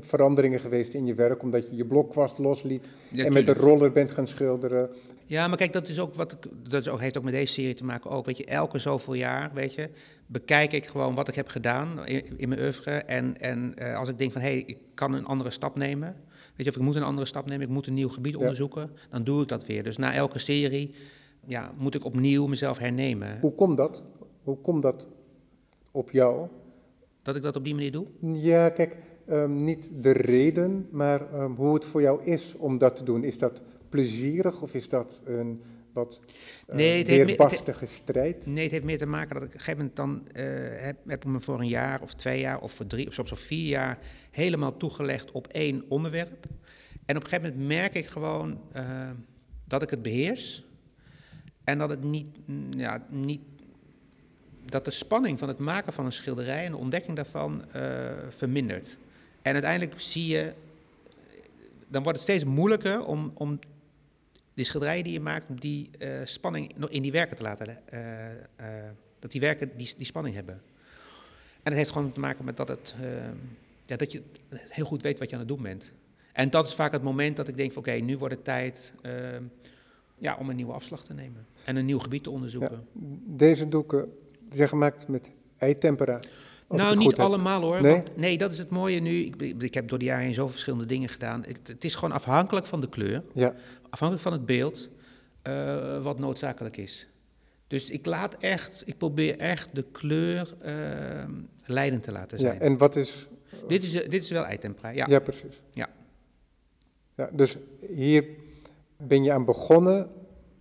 [0.00, 3.92] veranderingen geweest in je werk, omdat je je blokkwast losliet Ja, en met de roller
[3.92, 4.90] bent gaan schilderen.
[5.26, 7.52] Ja, maar kijk, dat, is ook wat ik, dat is ook, heeft ook met deze
[7.52, 8.10] serie te maken.
[8.10, 9.90] Ook, weet je, elke zoveel jaar, weet je,
[10.26, 12.90] bekijk ik gewoon wat ik heb gedaan in, in mijn oeuvre.
[12.90, 16.16] En, en eh, als ik denk van, hé, hey, ik kan een andere stap nemen.
[16.60, 18.38] Weet je, of ik moet een andere stap nemen, ik moet een nieuw gebied Ja.
[18.38, 18.90] onderzoeken.
[19.08, 19.82] Dan doe ik dat weer.
[19.82, 20.90] Dus na elke serie,
[21.46, 23.38] ja, moet ik opnieuw mezelf hernemen.
[23.40, 24.04] Hoe komt dat?
[24.44, 25.06] Hoe komt dat
[25.90, 26.48] op jou?
[27.22, 28.06] Dat ik dat op die manier doe.
[28.20, 28.96] Ja, kijk,
[29.26, 33.24] ehm, niet de reden, maar ehm, hoe het voor jou is om dat te doen.
[33.24, 35.60] Is dat plezierig of is dat een
[35.92, 36.20] wat
[36.68, 38.46] uh, Nee, het heeft meer- strijd?
[38.46, 40.44] Nee, het heeft meer te maken dat ik op een gegeven moment dan eh,
[40.84, 43.30] heb, heb ik me voor een jaar of twee jaar of voor drie of soms
[43.30, 43.98] al vier jaar
[44.30, 46.46] helemaal toegelegd op één onderwerp.
[47.06, 49.10] En op een gegeven moment merk ik gewoon eh,
[49.64, 50.64] dat ik het beheers
[51.64, 53.40] en dat het niet, mm, ja, niet,
[54.64, 57.82] dat de spanning van het maken van een schilderij en de ontdekking daarvan eh,
[58.28, 58.96] vermindert.
[59.42, 60.52] En uiteindelijk zie je,
[61.88, 63.58] dan wordt het steeds moeilijker om, om
[64.54, 68.30] die schilderijen die je maakt, om die eh, spanning in die werken te laten, eh,
[68.30, 70.54] eh, dat die werken die, die spanning hebben.
[71.62, 72.94] En dat heeft gewoon te maken met dat, het,
[73.86, 74.22] ja, dat je
[74.68, 75.92] heel goed weet wat je aan het doen bent.
[76.32, 78.94] En dat is vaak het moment dat ik denk van oké, nu wordt het tijd
[80.18, 81.46] ja, om een nieuwe afslag te nemen.
[81.64, 82.86] En een nieuw gebied te onderzoeken.
[83.26, 84.12] Deze doeken
[84.52, 86.20] zijn gemaakt met eitempera.
[86.68, 87.20] nou, het niet heb.
[87.20, 87.82] allemaal hoor.
[87.82, 87.92] Nee?
[87.94, 89.10] Want, nee, dat is het mooie nu.
[89.10, 91.44] Ik, ik- heb door de jaren heen zoveel verschillende dingen gedaan.
[91.44, 93.54] Ik, het is gewoon afhankelijk van de kleur, Ja,
[93.90, 94.88] afhankelijk van het beeld,
[95.42, 97.08] eh, wat noodzakelijk is.
[97.66, 100.74] Dus ik laat echt, ik probeer echt de kleur eh,
[101.66, 102.44] leidend te laten ja.
[102.44, 102.60] zijn.
[102.60, 103.28] En wat is...
[103.68, 105.06] Dit, is, dit is wel eitempera, ja.
[105.08, 105.60] Ja, precies.
[105.70, 105.88] Ja.
[107.14, 107.56] Ja, dus
[107.94, 108.24] hier
[108.96, 110.08] ben je aan begonnen,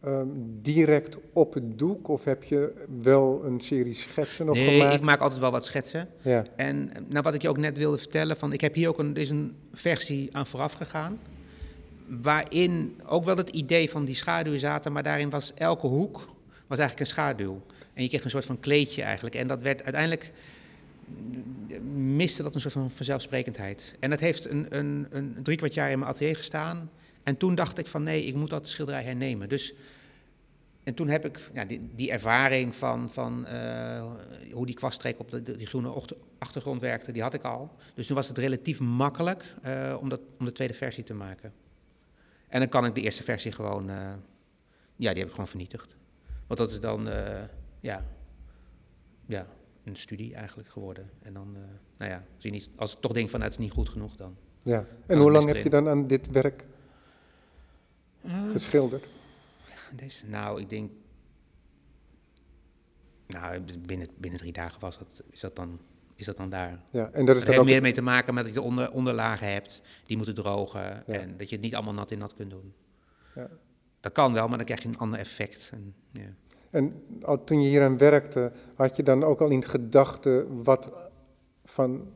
[0.02, 0.28] ehm,
[0.62, 4.96] direct op het doek, of heb je wel een serie schetsen nog nee, gemaakt?
[4.96, 6.08] ik maak altijd wel wat schetsen.
[6.22, 9.00] Ja, En nou, wat ik je ook net wilde vertellen, van, ik heb hier ook
[9.00, 11.20] een, er is een versie aan vooraf gegaan.
[12.22, 16.80] Waarin ook wel het idee van die schaduwen zaten, maar daarin was elke hoek was
[16.80, 17.62] eigenlijk een schaduw.
[17.94, 19.36] En je kreeg een soort van kleedje eigenlijk.
[19.36, 20.32] En dat werd uiteindelijk
[21.06, 23.96] mm, miste dat een soort van vanzelfsprekendheid.
[24.00, 26.90] En dat heeft een, een, een drie kwart jaar in mijn atelier gestaan.
[27.24, 29.50] En toen dacht ik van nee, ik moet dat schilderij hernemen.
[29.50, 29.74] Dus,
[30.84, 34.06] en toen heb ik ja, die, ervaring van, van eh,
[34.52, 36.04] hoe die kwaststreek op de, die groene
[36.38, 37.72] achtergrond werkte, die had ik al.
[37.94, 41.54] Dus toen was het relatief makkelijk eh, om, dat, om de tweede versie te maken.
[42.50, 44.14] En dan kan ik de eerste versie gewoon, eh,
[44.96, 45.96] ja, die heb ik gewoon vernietigd.
[46.48, 47.44] Want dat is dan, eh,
[47.80, 48.06] ja,
[49.26, 49.48] ja,
[49.84, 51.10] een studie eigenlijk geworden.
[51.22, 51.62] En dan, eh,
[51.98, 54.16] nou ja, je niet, als ik toch denk van, nou, het is niet goed genoeg
[54.16, 54.38] dan.
[54.64, 54.86] ja.
[55.06, 56.66] En hoe lang heb je dan aan dit werk
[58.52, 59.08] geschilderd?
[59.96, 60.92] Deze, nou, ik denk.
[63.28, 65.80] Nou, binnen, binnen drie dagen was dat, is, dat dan,
[66.20, 66.80] is dat dan daar.
[66.92, 67.66] Ja, en dat is Het dan heeft ook...
[67.66, 71.04] meer mee te maken met dat je de onder, onderlagen hebt, die moeten drogen.
[71.06, 71.14] Ja.
[71.14, 72.74] En dat je het niet allemaal nat in nat kunt doen.
[73.36, 73.48] Ja.
[74.00, 75.70] Dat kan wel, maar dan krijg je een ander effect.
[75.74, 76.34] En, ja.
[76.70, 80.92] En al, toen je hier aan werkte, had je dan ook al in gedachten wat
[81.66, 82.08] van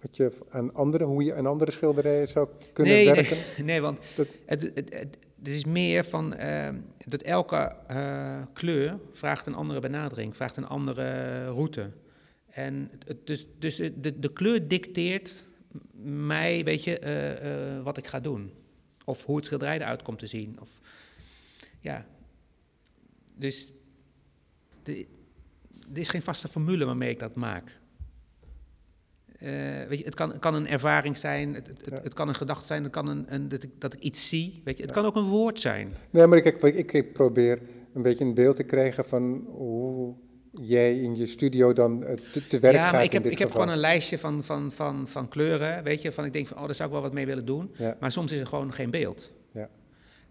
[0.00, 3.36] wat je aan andere, hoe je aan andere schilderijen zou kunnen nee, werken?
[3.36, 8.42] Nee, nee, want Dat- het, het, het, het is meer van eh, dat elke eh,
[8.52, 11.90] kleur vraagt een andere benadering, vraagt een andere route.
[12.56, 12.90] En
[13.24, 15.44] dus, dus de, de kleur dicteert
[16.02, 18.50] mij, weet je, eh, eh, wat ik ga doen.
[19.04, 20.56] Of hoe het schilderij eruit komt te zien.
[20.60, 20.68] Of,
[21.80, 22.06] ja.
[23.34, 23.72] Dus
[24.82, 25.06] de,
[25.92, 27.78] er is geen vaste formule waarmee ik dat maak.
[29.38, 29.48] Eh,
[29.88, 32.00] weet je, het, kan, het kan een ervaring zijn, het, het, Ja.
[32.02, 34.60] het kan een gedachte zijn, het kan een, een, dat, ik, dat ik iets zie.
[34.64, 35.00] Weet je, het Ja.
[35.00, 35.94] kan ook een woord zijn.
[36.10, 37.62] Nee, maar ik, ik, ik probeer
[37.94, 40.14] een beetje een beeld te krijgen van hoe
[40.60, 43.38] jij in je studio dan eh, te, te werk ja, gaat maar ik heb, ik
[43.38, 46.58] heb gewoon een lijstje van, van, van, van kleuren, weet je, van ik denk van,
[46.58, 47.74] oh, daar zou ik wel wat mee willen doen.
[47.76, 49.32] Ja, Maar soms is er gewoon geen beeld.
[49.52, 49.68] Ja.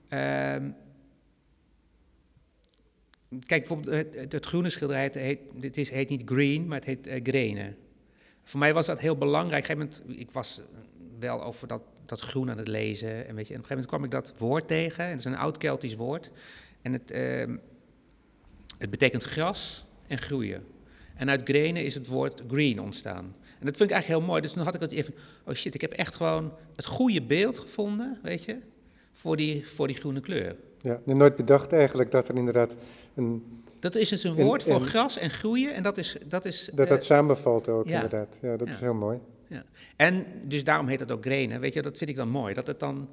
[0.08, 0.70] Ehm,
[3.46, 7.08] kijk, bijvoorbeeld het, groene schilderij, het heet, het is, heet niet green, maar het heet
[7.08, 7.74] eh grene.
[8.44, 9.64] Voor mij was dat heel belangrijk.
[9.64, 10.66] Op een gegeven moment, ik was eh,
[11.20, 13.28] wel over dat, dat groen aan het lezen.
[13.28, 15.04] En, weet je, en op een gegeven moment kwam ik dat woord tegen.
[15.04, 16.30] En het is een oud Keltisch woord.
[16.82, 17.58] En het, ehm,
[18.78, 20.64] het betekent gras en groeien.
[21.16, 23.36] En uit grene is het woord green ontstaan.
[23.60, 24.42] En dat vind ik eigenlijk heel mooi.
[24.42, 25.14] Dus toen had ik het even,
[25.48, 28.58] oh shit, ik heb echt gewoon het goede beeld gevonden, weet je,
[29.14, 30.56] voor die, voor die groene kleur.
[30.82, 31.00] ja.
[31.06, 32.76] Nee, nooit bedacht eigenlijk dat er inderdaad
[33.16, 35.74] een, Dat is dus een En- woord voor gras en groeien.
[35.74, 36.18] En dat is.
[36.28, 37.94] Dat is dat eh, dat samenvalt ook ja.
[37.96, 38.38] inderdaad.
[38.42, 38.74] Ja, dat Ja.
[38.74, 39.20] is heel mooi.
[39.96, 41.60] en dus daarom heet het ook grenen.
[41.60, 42.54] Weet je, dat vind ik dan mooi.
[42.54, 43.10] Dat het dan,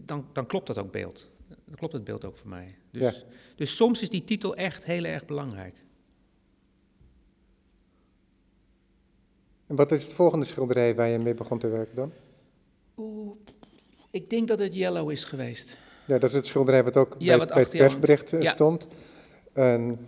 [0.00, 1.28] dan, dan klopt dat ook beeld.
[1.64, 2.66] Dan klopt het beeld ook voor mij.
[2.90, 3.12] Dus, Ja.
[3.56, 5.74] dus soms is die titel echt heel erg belangrijk.
[9.66, 12.12] En wat is het volgende schilderij waar je mee begon te werken dan?
[12.96, 13.30] Oeh,
[14.10, 15.78] ik denk dat het yellow is geweest.
[16.06, 18.50] Ja, dat is het schilderij wat ook Ja, bij, wat bij het persbericht eh, Ja.
[18.50, 18.88] stond.
[19.52, 19.98] En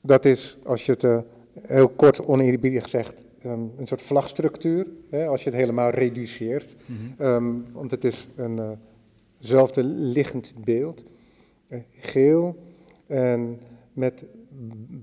[0.00, 1.18] dat is, als je het eh,
[1.62, 4.86] heel kort oneerbiedig zegt, ehm, een soort vlagstructuur.
[5.10, 6.76] Hè, als je het helemaal reduceert.
[7.18, 11.04] Ehm, want het is een eh, liggend beeld.
[11.98, 12.56] Geel
[13.06, 13.60] en
[13.92, 14.24] met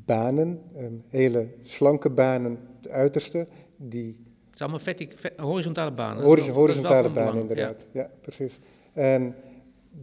[0.06, 6.24] banen, ehm, hele slanke banen, het uiterste, die Het is allemaal vertic- horizontale banen.
[6.24, 7.34] Horizon- horizontale ja.
[7.34, 7.86] inderdaad.
[7.92, 8.10] Ja.
[8.22, 8.60] precies.
[8.94, 9.36] En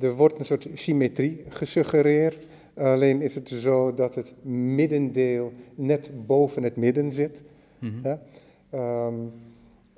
[0.01, 2.49] er wordt een soort symmetrie gesuggereerd.
[2.77, 7.43] Alleen is het zo dat het middendeel net boven het midden zit.
[7.79, 8.07] Mhm.
[8.09, 8.23] Ja.
[8.71, 9.15] Ehm,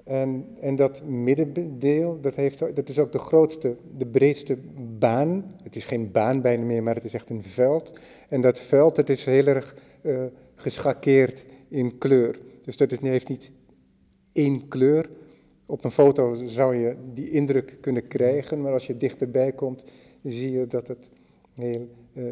[0.05, 4.59] en, en dat middendeel, dat, heeft, dat is ook de grootste, de breedste
[4.99, 5.55] baan.
[5.63, 7.99] Het is geen baan bijna meer, maar het is echt een veld.
[8.29, 10.23] En dat veld, dat is heel erg eh,
[10.55, 12.39] geschakeerd in kleur.
[12.63, 13.51] Dus dat is, heeft niet
[14.35, 15.09] één kleur.
[15.67, 19.85] Op een foto zou je die indruk kunnen krijgen, maar als je dichterbij komt,
[20.23, 21.09] zie je dat het
[21.55, 22.23] heel eh,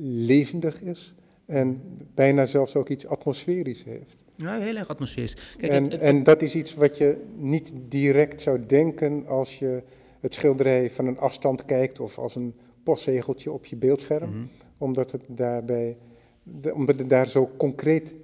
[0.00, 1.14] levendig is.
[1.46, 1.80] En
[2.14, 4.24] bijna zelfs ook iets atmosferisch heeft.
[4.36, 5.54] Ja, heel erg atmosferisch.
[5.56, 9.58] Kijk, En, het- het- en dat is iets wat je niet direct zou denken als
[9.58, 9.82] je
[10.20, 14.44] het schilderij van een afstand kijkt of als een postzegeltje op je beeldscherm, Mhm.
[14.78, 15.96] omdat het daarbij,
[16.42, 18.14] de- omdat het daar zo concreet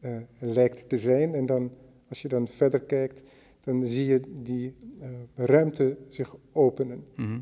[0.00, 1.34] eh, lijkt te zijn.
[1.34, 1.70] En dan,
[2.12, 3.22] als je dan verder kijkt,
[3.60, 7.04] dan zie je die eh, ruimte zich openen.
[7.16, 7.40] Mhm.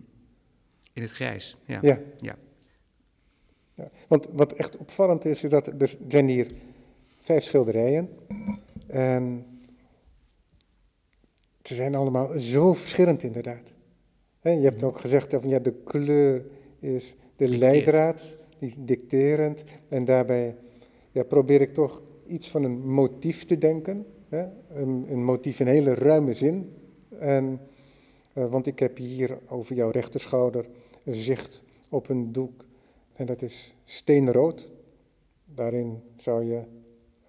[0.92, 1.78] In het grijs, ja.
[1.82, 2.00] Ja.
[2.16, 2.36] Ja.
[3.74, 6.46] Ja, Want wat echt opvallend is, is dat er zijn hier
[7.20, 8.08] vijf schilderijen.
[8.86, 9.46] En
[11.62, 13.72] ze zijn allemaal zo verschillend inderdaad.
[14.42, 16.44] Je hebt ook gezegd van ja, de kleur
[16.78, 19.64] is de leidraad, die is dicterend.
[19.88, 20.56] En daarbij
[21.10, 24.06] ja, probeer ik toch iets van een motief te denken.
[24.30, 26.72] Een motief in hele ruime zin.
[27.18, 27.60] En,
[28.32, 30.66] eh, want ik heb hier over jouw rechterschouder
[31.04, 32.64] een zicht op een doek.
[33.16, 34.68] En dat is steenrood.
[35.54, 36.62] Daarin zou je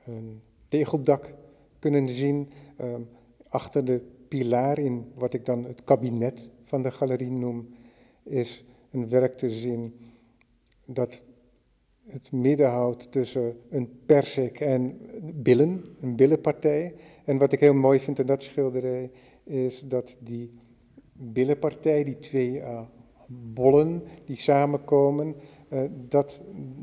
[0.06, 1.34] een tegeldak
[1.80, 2.50] kunnen zien.
[2.78, 3.02] Ehm,
[3.48, 7.70] achter de pilaar in wat ik dan het kabinet van de galerie noem,
[8.24, 9.96] is een werk te zien
[10.86, 11.22] dat
[12.08, 15.00] het midden houdt tussen een persik en
[15.34, 16.94] billen, een billenpartij.
[17.26, 19.12] En wat ik heel mooi vind in dat schilderij
[19.44, 20.52] is dat die
[21.14, 22.82] billenpartij, die twee eh,
[23.28, 25.36] bollen die samenkomen,
[25.70, 26.42] eh, dat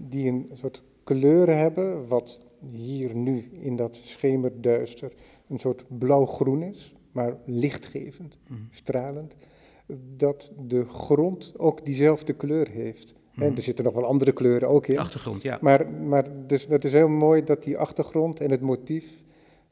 [0.09, 5.13] die een soort kleur hebben, wat hier nu in dat schemerduister
[5.49, 8.61] een soort blauw-groen is, maar lichtgevend, Mhm.
[8.71, 9.35] stralend,
[10.17, 13.15] dat de grond ook diezelfde kleur heeft.
[13.39, 13.57] En Mhm.
[13.57, 14.95] er zitten nog wel andere kleuren ook in.
[14.95, 15.59] De achtergrond, ja.
[15.61, 19.07] Maar, maar dus, dat is heel mooi dat die achtergrond en het motief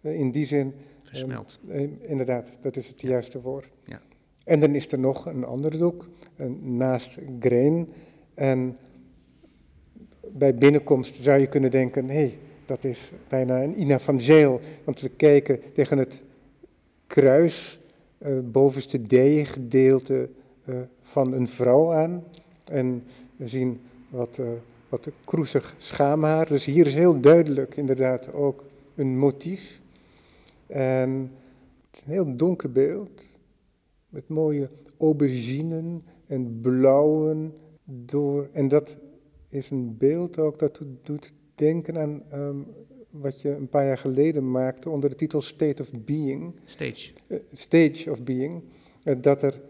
[0.01, 1.61] eh, in die zin, Versmelt.
[1.69, 3.09] eh, inderdaad, dat is het Ja.
[3.09, 3.69] juiste woord.
[3.85, 4.01] Ja.
[4.45, 7.89] En dan is er nog een ander doek, een naast Grain.
[8.35, 8.77] En
[10.33, 14.61] bij binnenkomst zou je kunnen denken, hé, hey, dat is bijna een Ina van Zeel.
[14.85, 16.23] Want we kijken tegen het
[17.07, 17.81] kruis,
[18.19, 20.29] eh, bovenste dijengedeelte
[20.65, 22.25] eh, van een vrouw aan.
[22.65, 23.05] En
[23.37, 24.46] we zien wat, eh,
[24.88, 26.46] wat kroezig schaamhaar.
[26.46, 29.81] Dus hier is heel duidelijk inderdaad ook een motief.
[30.66, 31.31] En
[31.90, 33.22] het is een heel donker beeld.
[34.09, 34.68] Met mooie
[34.99, 38.49] auberginen en blauwen door.
[38.53, 38.99] En dat
[39.49, 42.57] is een beeld ook dat doet denken aan ehm,
[43.11, 46.55] wat je een paar jaar geleden maakte onder de titel State of Being.
[46.64, 47.12] Stage.
[47.27, 48.62] eh, stage of Being.
[49.03, 49.61] eh, dat er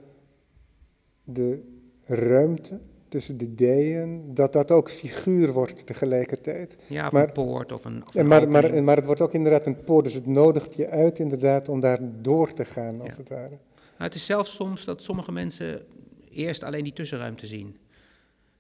[1.25, 1.61] de
[2.05, 6.79] ruimte tussen de dijen, dat dat ook figuur wordt tegelijkertijd.
[6.87, 9.67] Ja, Maar- een poort of een, of een maar, maar, maar het wordt ook inderdaad
[9.67, 13.17] een poort, dus het nodigt je uit inderdaad om daar door te gaan, als Ja.
[13.17, 13.59] het ware.
[13.97, 15.85] Het is zelfs soms dat sommige mensen
[16.31, 17.77] eerst alleen die tussenruimte zien.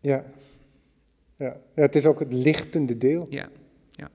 [0.00, 0.24] Ja.
[1.36, 1.56] Ja.
[1.74, 3.26] ja, het is ook het lichtende deel.
[3.30, 3.48] Ja,
[3.90, 4.10] ja.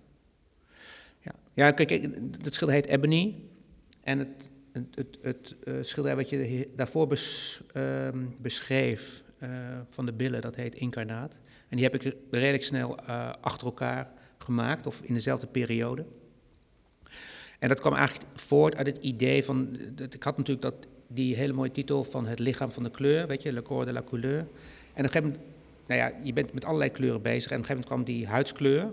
[1.19, 2.03] Ja, ja kijk, kijk,
[2.43, 3.35] het schilder heet Ebony.
[4.03, 4.27] En het,
[4.71, 9.23] het, het, het eh, schilderij wat je daarvoor bes- ehm, beschreef
[9.89, 11.37] van de billen, dat heet Incarnaat.
[11.69, 16.05] En die heb ik redelijk snel eh, achter elkaar gemaakt, of in dezelfde periode.
[17.59, 21.35] En dat kwam eigenlijk voort uit het idee van, dat, ik had natuurlijk dat, die
[21.35, 24.03] hele mooie titel van het lichaam van de kleur, weet je, Le Corps de la
[24.03, 24.39] Couleur.
[24.39, 24.49] En op
[24.93, 25.39] een gegeven moment,
[25.87, 28.27] nou ja, je bent met allerlei kleuren bezig en op een gegeven moment kwam die
[28.27, 28.91] huidskleur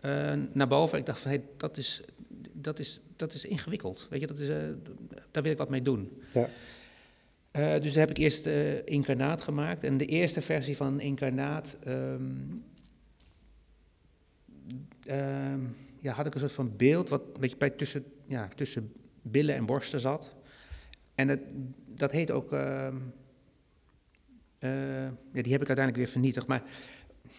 [0.00, 0.98] eh, naar boven.
[0.98, 2.00] Ik dacht van, hey, dat, is,
[2.52, 4.56] dat, is, dat is ingewikkeld, weet je, dat is, eh,
[5.30, 6.22] daar wil ik wat mee doen.
[6.32, 6.48] Ja.
[7.54, 9.84] Eh, dus daar heb ik eerst eh, Incarnaat gemaakt.
[9.84, 12.22] En de eerste versie van Incarnaat ehm,
[15.06, 15.60] ehm,
[16.00, 19.54] ja, had ik een soort van beeld wat een beetje bij tussen, ja, tussen billen
[19.54, 20.34] en borsten zat.
[21.14, 21.38] En dat,
[21.86, 22.96] dat heet ook, ehm,
[24.58, 26.46] eh, ja, die heb ik uiteindelijk weer vernietigd.
[26.46, 26.62] Maar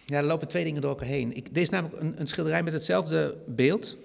[0.06, 1.36] ja, er lopen twee dingen door elkaar heen.
[1.36, 3.98] Ik, dit is namelijk een, een schilderij met hetzelfde beeld,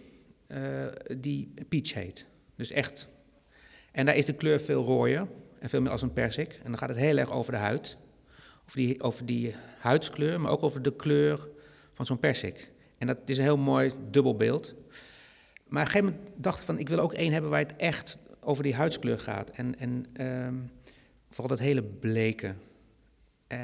[1.17, 2.27] die Peach heet.
[2.57, 3.09] Dus echt.
[3.93, 5.29] En daar is de kleur veel rooier
[5.61, 6.53] en veel meer als een persik.
[6.53, 7.97] En dan gaat het heel erg over de huid.
[8.67, 11.49] Over die, over die huidskleur, maar ook over de kleur
[11.93, 12.71] van zo'n persik.
[12.99, 14.75] En dat is een heel mooi dubbel beeld.
[15.67, 17.77] Maar op een gegeven moment dacht ik van, ik wil ook één hebben waar het
[17.77, 19.51] echt over die huidskleur gaat.
[19.51, 20.55] En, en ehm,
[21.29, 22.55] vooral dat hele bleke.
[23.47, 23.59] Eh,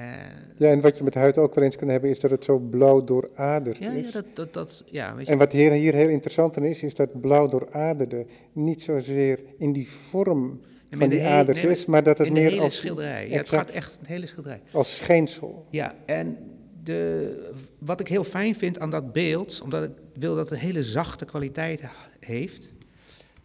[0.57, 2.59] ja, en wat je met huid ook wel eens kan hebben, is dat het zo
[2.59, 4.07] blauw dooraderd ja, is.
[4.07, 5.33] ja, dat, dat, dat, ja, weet je.
[5.33, 9.73] En wat hier, hier heel interessant aan is, is dat blauw dooraderde niet zozeer in
[9.73, 12.61] die vorm van de die hele- aders nee, maar is, maar dat het meer hele
[12.61, 13.29] als, schilderij.
[13.29, 14.61] Ja, het gaat echt het hele schilderij.
[14.71, 15.67] als schijnsel.
[15.71, 16.39] Ja, en
[16.83, 20.67] de, wat ik heel fijn vind aan dat beeld, omdat ik wil dat het een
[20.67, 21.83] hele zachte kwaliteit
[22.21, 22.69] heeft,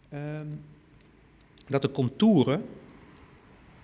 [0.08, 0.46] ehm,
[1.68, 2.64] dat de contouren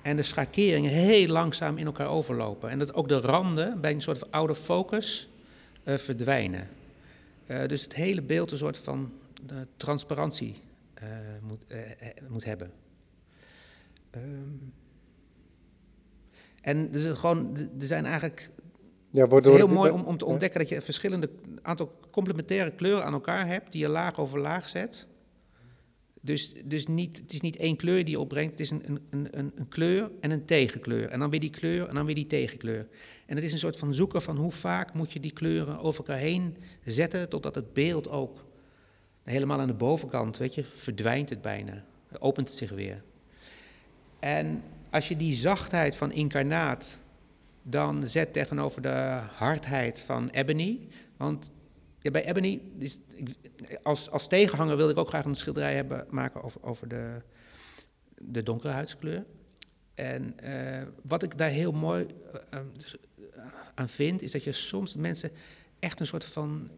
[0.02, 2.70] en de schakeringen heel langzaam in elkaar overlopen.
[2.70, 5.28] En dat ook de randen bij een soort van oude focus
[5.82, 6.68] eh, verdwijnen.
[7.46, 9.12] Eh, dus het hele beeld een soort van
[9.48, 10.54] eh, transparantie
[11.42, 11.60] moet,
[12.28, 12.70] moet hebben.
[14.10, 14.24] Ehm,
[16.60, 18.50] en er, zijn gewoon, er zijn eigenlijk
[19.10, 21.30] Ja, Het is heel het- mooi om, om te ontdekken dat je een verschillende
[21.62, 25.06] aantal complementaire kleuren aan elkaar hebt, die je laag over laag zet.
[26.20, 29.00] Dus, dus niet, het is niet één kleur die je opbrengt, het is een, een,
[29.10, 31.08] een- een, een kleur en een tegenkleur.
[31.08, 32.88] En dan weer die kleur en dan weer die tegenkleur.
[33.26, 35.98] En het is een soort van zoeken van hoe vaak moet je die kleuren over
[36.04, 38.44] elkaar heen zetten, totdat het beeld ook
[39.22, 41.84] helemaal aan de bovenkant, weet je, verdwijnt het bijna.
[42.18, 43.02] Opent het zich weer.
[44.18, 46.98] En als je die zachtheid van incarnaat
[47.70, 50.88] dan zet tegenover de hardheid van Ebony.
[51.16, 51.52] Want
[51.98, 52.98] ja, bij Ebony, is,
[53.82, 57.22] als, als tegenhanger wilde ik ook graag een schilderij hebben, maken over, over de,
[58.14, 59.24] de donkere huidskleur.
[59.94, 62.96] En eh, wat ik daar heel mooi eh, eh, dus,
[63.74, 65.30] aan vind, is dat je soms mensen
[65.78, 66.70] echt een soort van,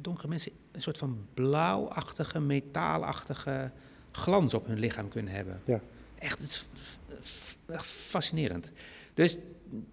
[0.00, 3.70] donkere mensen, een soort van blauwachtige, metaalachtige
[4.12, 5.60] glans op hun lichaam kunnen hebben.
[5.64, 5.80] Ja.
[6.22, 6.66] Echt,
[7.84, 8.70] fascinerend.
[9.14, 9.38] Dus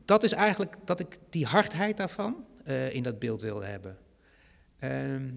[0.06, 3.98] dat is eigenlijk dat ik die hardheid daarvan eh, in dat beeld wilde hebben.
[4.80, 5.30] Ehm,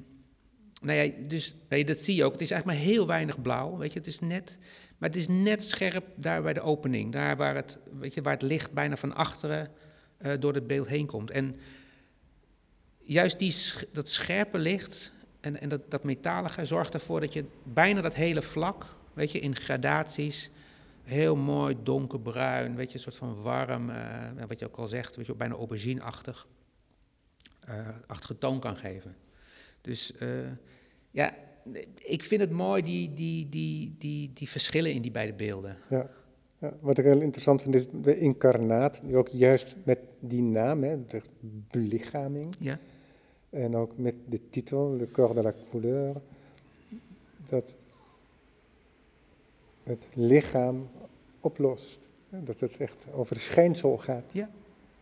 [0.83, 2.33] nou ja, dus dat zie je ook.
[2.33, 3.99] Het is eigenlijk maar heel weinig blauw, weet je.
[3.99, 4.59] Het is net,
[4.99, 7.13] maar het is net scherp daar bij de opening.
[7.13, 9.71] Daar waar het, weet je, waar het licht bijna van achteren
[10.17, 11.31] eh, door het beeld heen komt.
[11.31, 11.57] En
[12.99, 13.55] juist die,
[13.93, 18.43] dat scherpe licht en, en dat, dat metalige zorgt ervoor dat je bijna dat hele
[18.43, 20.51] vlak, weet je, in gradaties,
[21.03, 25.17] heel mooi donkerbruin, weet je, een soort van warm, eh, wat je ook al zegt,
[25.17, 26.47] weet je, bijna aubergine-achtig,
[27.61, 29.15] eh, achtige toon kan geven.
[29.81, 30.29] Dus eh,
[31.11, 31.35] ja,
[31.97, 35.77] ik vind het mooi, die, die, die, die, die verschillen in die beide beelden.
[35.91, 36.11] Ja.
[36.59, 40.83] Ja, wat ik heel interessant vind is de incarnaat, die ook juist met die naam,
[40.83, 41.23] hè, de
[41.71, 42.79] belichaming, Ja,
[43.51, 46.21] en ook met de titel, Le Corps de la Couleur,
[47.49, 47.77] dat
[49.83, 50.89] het lichaam
[51.41, 51.99] oplost.
[52.29, 54.33] Dat het echt over de schijnsel gaat.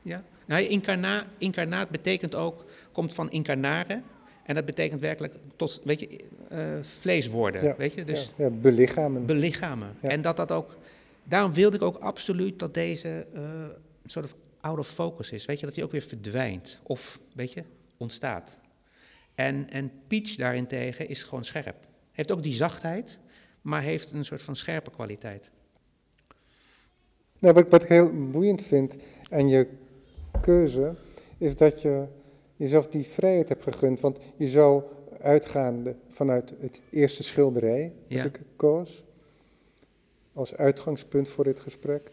[0.02, 0.22] ja.
[0.46, 4.02] Nou, incarna, incarnaat betekent ook, komt van incarnare.
[4.44, 8.04] En dat betekent werkelijk tot, weet je, eh, vlees worden, Ja, weet je.
[8.04, 9.26] Dus ja, ja, belichamen.
[9.26, 9.96] belichamen.
[10.02, 10.08] Ja.
[10.08, 10.76] En dat dat ook,
[11.24, 15.44] daarom wilde ik ook absoluut dat deze een soort of out of focus is.
[15.44, 16.80] Weet je, dat hij ook weer verdwijnt.
[16.82, 17.62] Of, weet je,
[17.96, 18.60] ontstaat.
[19.34, 21.76] En, en Peach daarentegen is gewoon scherp.
[22.12, 23.18] Heeft ook die zachtheid,
[23.62, 25.50] maar heeft een soort van scherpe kwaliteit.
[27.38, 28.96] Nou, wat, wat ik heel boeiend vind
[29.30, 29.66] aan je
[30.40, 30.94] keuze,
[31.38, 32.04] is dat je
[32.56, 34.00] jezelf die vrijheid hebt gegund.
[34.00, 34.82] Want je zou
[35.20, 38.22] uitgaande vanuit het eerste schilderij Ja.
[38.22, 39.04] dat ik koos,
[40.32, 42.10] als uitgangspunt voor dit gesprek,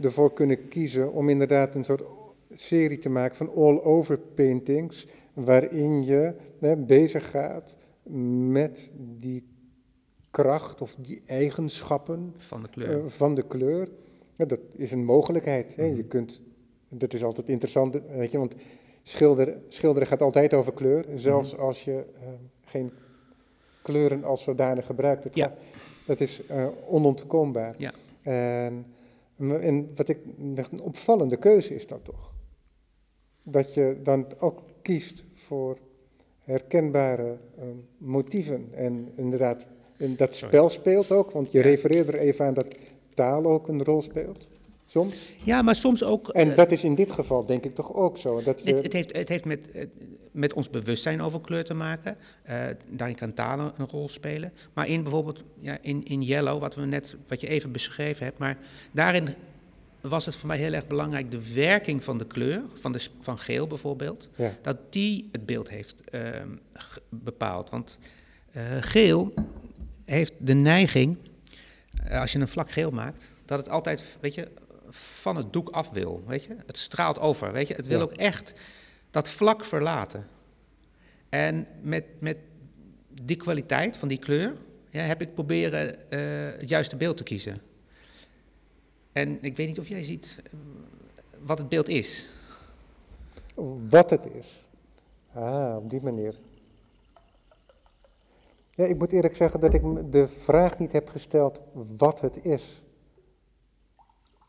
[0.00, 2.02] ervoor kunnen kiezen om inderdaad een soort
[2.54, 7.76] serie te maken van all-over paintings, waarin je hè, bezig gaat
[8.48, 9.44] met die
[10.30, 12.98] kracht of die eigenschappen Van de kleur.
[13.04, 13.88] eh, van de kleur.
[14.36, 15.76] Ja, dat is een mogelijkheid.
[15.76, 15.84] Hè.
[15.84, 16.06] Je Mhm.
[16.06, 16.42] kunt,
[16.88, 18.54] dat is altijd interessant, weet je, want
[19.02, 21.60] schilderen, schilderen gaat altijd over kleur, zelfs Mhm.
[21.62, 22.28] als je eh,
[22.64, 22.90] geen
[23.82, 25.24] kleuren als zodanig gebruikt.
[25.24, 25.46] Het Ja.
[25.46, 25.58] gaat-
[26.06, 27.74] dat is eh, onontkoombaar.
[27.78, 27.92] Ja.
[28.22, 28.86] En,
[29.38, 32.32] en wat ik, een opvallende keuze is dat toch?
[33.42, 35.78] Dat je dan ook kiest voor
[36.44, 37.36] herkenbare
[37.98, 39.66] motieven en inderdaad,
[40.00, 41.64] en dat spel speelt ook, want je Ja.
[41.64, 42.66] refereert er even aan dat
[43.14, 44.48] taal ook een rol speelt,
[44.86, 45.14] soms.
[45.42, 46.28] Ja, maar soms ook...
[46.28, 48.42] En eh, dat is in dit geval denk ik toch ook zo.
[48.42, 49.86] Dat je, Het, het heeft, het heeft met, eh,
[50.30, 52.16] met ons bewustzijn over kleur te maken.
[52.42, 54.52] Eh, daarin kan taal een, rol spelen.
[54.72, 58.38] Maar in bijvoorbeeld ja, in, in Yellow, wat, we net, wat je even beschreven hebt,
[58.38, 58.58] maar
[58.92, 59.28] daarin
[60.00, 63.38] was het voor mij heel erg belangrijk de werking van de kleur, van, de, van
[63.38, 66.48] geel bijvoorbeeld, ja, dat die het beeld heeft ehm,
[67.08, 67.70] bepaald.
[67.70, 67.98] Want
[68.80, 69.32] geel
[70.10, 71.16] heeft de neiging,
[72.04, 74.48] eh, als je een vlak geel maakt, dat het altijd, weet je,
[74.90, 76.56] van het doek af wil, weet je.
[76.66, 77.74] Het straalt over, weet je.
[77.74, 78.04] Het wil Ja.
[78.04, 78.54] ook echt
[79.10, 80.26] dat vlak verlaten.
[81.28, 82.36] En met, met
[83.22, 84.56] die kwaliteit van die kleur
[84.90, 86.20] ja, heb ik proberen eh,
[86.60, 87.58] het juiste beeld te kiezen.
[89.12, 90.50] En ik weet niet of jij ziet eh,
[91.44, 92.28] wat het beeld is.
[93.88, 94.68] wat het is.
[95.32, 96.34] Ah, op die manier.
[98.80, 101.60] Ja, ik moet eerlijk zeggen dat ik me de vraag niet heb gesteld
[101.96, 102.84] wat het is.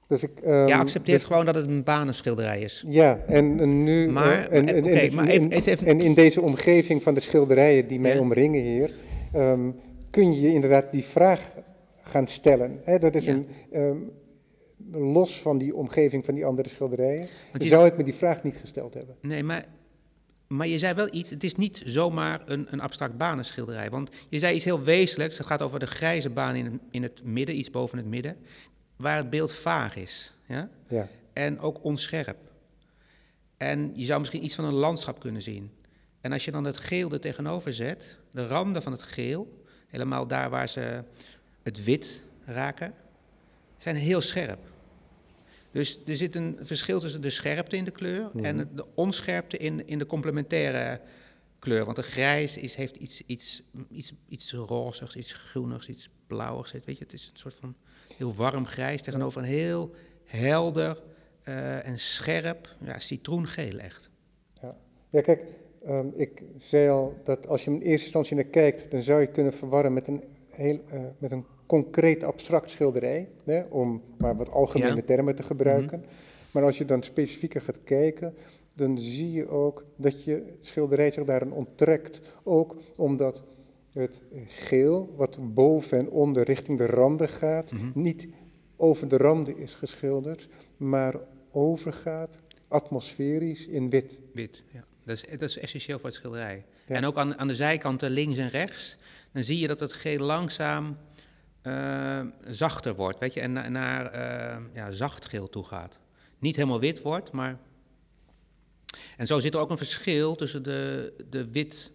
[0.08, 2.84] Dus ik, ehm, ja, accepteer dus- gewoon dat het een banenschilderij is.
[2.88, 4.08] Ja, en, en nu.
[4.08, 7.04] eh, Maar, en, eh, en, oké, en, maar en- even- even- en in deze omgeving
[7.04, 8.20] van de schilderijen die mij Ja.
[8.20, 8.92] omringen hier,
[9.34, 9.72] ehm,
[10.10, 11.56] kun je inderdaad die vraag
[12.02, 12.82] gaan stellen.
[12.84, 13.34] Hè, dat is Ja.
[13.34, 13.48] een.
[13.72, 13.98] ehm,
[15.14, 17.28] los van die omgeving van die andere schilderijen,
[17.58, 19.16] zou ik me die vraag niet gesteld hebben.
[19.22, 19.66] Nee, maar,
[20.52, 23.90] maar je zei wel iets, het is niet zomaar een, een abstract banenschilderij.
[23.90, 27.04] Want je zei iets heel wezenlijks, het gaat over de grijze baan in het, in
[27.04, 28.38] het midden, iets boven het midden,
[28.96, 30.34] waar het beeld vaag is.
[30.46, 30.70] Ja?
[30.88, 32.38] Ja, En ook onscherp.
[33.58, 35.72] En je zou misschien iets van een landschap kunnen zien.
[36.22, 40.28] En als je dan het geel er tegenover zet, de randen van het geel, helemaal
[40.28, 41.04] daar waar ze
[41.64, 42.94] het wit raken,
[43.78, 44.71] zijn heel scherp.
[45.72, 48.76] Dus er zit een verschil tussen de scherpte in de kleur en Mhm.
[48.76, 51.02] de onscherpte in, in de complementaire
[51.60, 51.86] kleur.
[51.86, 56.72] Want de grijs is, heeft iets, iets, iets, iets rozigs, iets groenigs, iets blauwigs.
[56.72, 57.76] Weet je, het is een soort van
[58.18, 59.94] heel warm grijs tegenover een heel
[60.26, 61.02] helder
[61.44, 64.10] eh, en scherp ja, citroengeel echt.
[65.10, 65.44] Ja, kijk,
[65.86, 69.28] ehm, ik zei al dat als je in eerste instantie naar kijkt, dan zou je
[69.28, 74.50] kunnen verwarren met een, heel, eh, met een concreet abstract schilderij, hè, om maar wat
[74.52, 74.96] algemene Ja.
[74.96, 75.06] Mhm.
[75.06, 76.06] termen te gebruiken.
[76.52, 78.34] Maar als je dan specifieker gaat kijken,
[78.76, 82.22] dan zie je ook dat je schilderij zich daarin onttrekt.
[82.44, 83.44] Ook omdat
[83.92, 87.86] het geel, wat boven en onder richting de randen gaat, Mhm.
[87.94, 88.28] niet
[88.76, 90.48] over de randen is geschilderd,
[90.78, 91.16] maar
[91.52, 94.20] overgaat atmosferisch in wit.
[94.34, 94.84] Wit, ja.
[95.06, 96.64] Dat is, dat is essentieel voor het schilderij.
[96.88, 96.96] Ja.
[96.96, 98.98] En ook aan, aan de zijkanten links en rechts,
[99.34, 100.98] dan zie je dat het geel langzaam
[101.62, 106.00] eh, zachter wordt, weet je, en na- naar eh, ja, zacht geel toe gaat.
[106.40, 107.58] Niet helemaal wit wordt, maar...
[109.18, 111.92] En zo zit er ook een verschil tussen de, de wit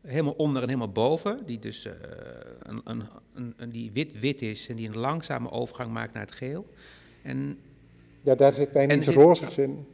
[0.00, 1.92] helemaal onder en helemaal boven, die dus eh,
[2.62, 6.72] een, een, een, die wit-wit is en die een langzame overgang maakt naar het geel.
[7.22, 7.58] En
[8.22, 9.86] Ja, daar zit bijna iets rozigs in.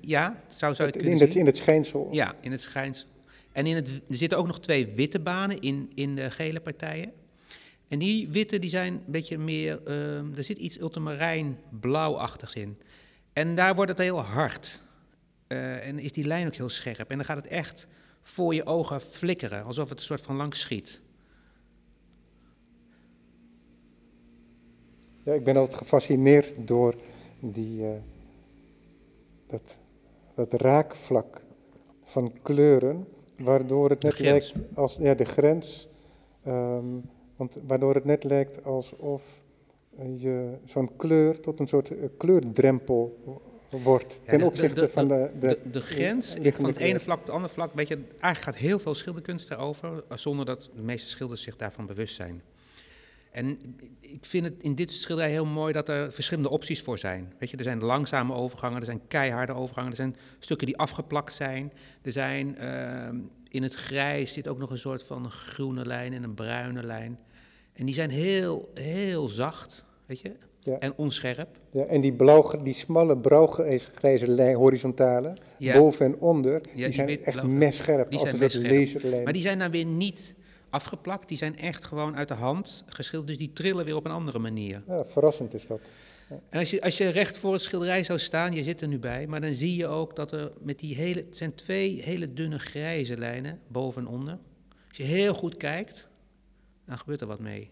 [0.00, 1.40] ja, zou, zou je het in, het, zien.
[1.40, 2.08] in het schijnsel.
[2.10, 3.06] Ja, in het schijnsel.
[3.52, 7.12] En in het, er zitten ook nog twee witte banen in, in de gele partijen.
[7.88, 12.78] En die witte die zijn een beetje meer, ehm, er zit iets ultramarijn blauwachtigs in.
[13.32, 14.82] En daar wordt het heel hard.
[15.46, 17.10] Eh, en is die lijn ook heel scherp.
[17.10, 17.86] En dan gaat het echt
[18.22, 21.00] voor je ogen flikkeren, alsof het een soort van langs schiet.
[25.22, 26.94] Ja, ik ben altijd gefascineerd door
[27.40, 27.90] die, eh,
[29.46, 29.76] dat,
[30.34, 31.42] dat raakvlak
[32.02, 33.08] van kleuren,
[33.38, 35.88] waardoor het net lijkt als ja, de grens,
[36.42, 36.96] ehm,
[37.36, 39.22] want waardoor het net lijkt alsof
[39.98, 43.18] eh, je zo'n kleur tot een soort eh, kleurdrempel
[43.70, 47.00] wordt Ja, ten de- opzichte de- van de, de, De, grens liggende van het ene
[47.00, 50.46] vlak tot het andere vlak, weet je, eigenlijk gaat heel veel schilderkunst daarover, eh, zonder
[50.46, 52.42] dat de meeste schilders zich daarvan bewust zijn.
[53.34, 53.58] En
[54.00, 57.32] ik vind het in dit schilderij heel mooi dat er verschillende opties voor zijn.
[57.38, 61.34] Weet je, er zijn langzame overgangen, er zijn keiharde overgangen, er zijn stukken die afgeplakt
[61.34, 61.72] zijn.
[62.02, 63.16] Er zijn ehm,
[63.48, 67.18] in het grijs zit ook nog een soort van groene lijn en een bruine lijn.
[67.72, 70.78] En die zijn heel, heel zacht, weet je, Ja.
[70.78, 71.48] en onscherp.
[71.70, 75.78] Ja, en die, blauw, die smalle blauwgrijze lijn, horizontale, Ja.
[75.78, 79.22] boven en onder, die, die zijn echt messcherp, die als zijn een laserlijn.
[79.24, 80.34] Maar die zijn dan weer niet
[80.74, 84.10] afgeplakt, die zijn echt gewoon uit de hand geschilderd, dus die trillen weer op een
[84.10, 84.82] andere manier.
[84.86, 85.80] Ja, verrassend is dat.
[86.28, 88.98] En als je, als je recht voor het schilderij zou staan, je zit er nu
[88.98, 92.32] bij, maar dan zie je ook dat er met die hele, het zijn twee hele
[92.32, 94.38] dunne grijze lijnen, boven en onder.
[94.88, 96.08] Als je heel goed kijkt,
[96.86, 97.70] dan gebeurt er wat mee.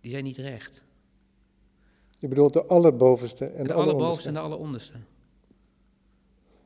[0.00, 0.82] Die zijn niet recht.
[2.18, 3.78] Je bedoelt de allerbovenste en de, de allerbovenste.
[3.78, 4.94] allerbovenste en de alleronderste.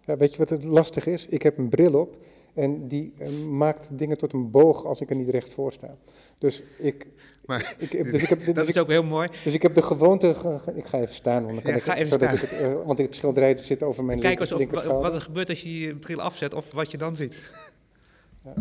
[0.07, 1.27] Ja, weet je wat het lastig is?
[1.27, 2.17] Ik heb een bril op
[2.55, 5.97] en die eh, maakt dingen tot een boog als ik er niet recht voor sta.
[6.39, 7.07] Dus ik,
[7.45, 9.29] Maar ik, heb- dus ik, heb, dus dat ik, is ook heel mooi.
[9.45, 10.35] dus ik heb de gewoonte...
[10.35, 12.35] ge- ge- Ik ga even staan, want dan kan Ja, ik, ga even staan.
[12.35, 15.03] Ik het, eh, want het schilderij zit over mijn Kijk linker, linkerschouder.
[15.03, 17.51] wat er gebeurt als je je bril afzet of wat je dan ziet.
[18.45, 18.55] Ja.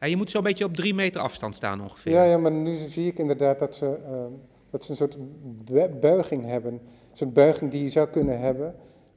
[0.00, 2.12] Ja, je moet zo'n beetje op drie meter afstand staan ongeveer.
[2.12, 4.24] Ja, ja, maar nu zie ik inderdaad dat ze, eh,
[4.70, 5.16] dat ze een soort
[5.64, 6.72] bu- buiging hebben.
[6.72, 6.80] Een
[7.12, 8.74] soort buiging die je zou kunnen hebben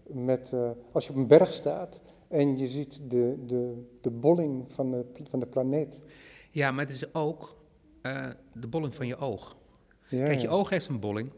[0.08, 4.72] met, eh, als je op een berg staat en je ziet de, de, de bolling
[4.72, 6.02] van de, van de planeet.
[6.52, 7.58] Ja, maar het is ook
[8.02, 9.58] eh, de bolling van je oog.
[10.08, 11.30] Ja, Kijk, je oog heeft een bolling.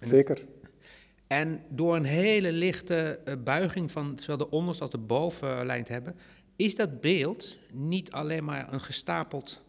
[0.00, 0.44] En, het- Zeker.
[1.26, 5.92] en door een hele lichte eh, buiging van zowel de onderste als de bovenlijn te
[5.92, 6.16] hebben,
[6.56, 9.62] is dat beeld niet alleen maar een gestapeld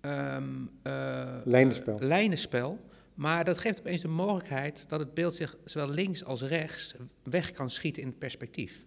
[0.00, 0.44] ehm,
[0.82, 1.98] eh, Lijnenspel.
[2.00, 2.78] lijnenspel,
[3.14, 7.50] maar dat geeft opeens de mogelijkheid dat het beeld zich zowel links als rechts weg
[7.50, 8.84] kan schieten in het perspectief.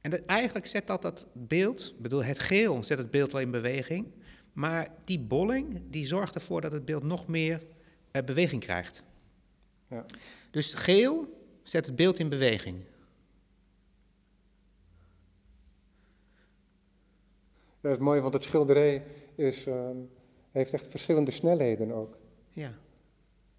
[0.00, 3.50] En dat, eigenlijk zet dat dat beeld, bedoel het geel zet het beeld al in
[3.50, 4.06] beweging,
[4.52, 7.62] maar die bolling die zorgt ervoor dat het beeld nog meer
[8.10, 9.02] eh, beweging krijgt.
[9.88, 10.04] Ja.
[10.50, 12.76] Dus geel zet het beeld in beweging.
[17.80, 19.02] Dat is mooi, want het schilderij
[19.34, 19.96] is, ehm,
[20.50, 22.18] heeft echt verschillende snelheden ook.
[22.50, 22.74] Ja.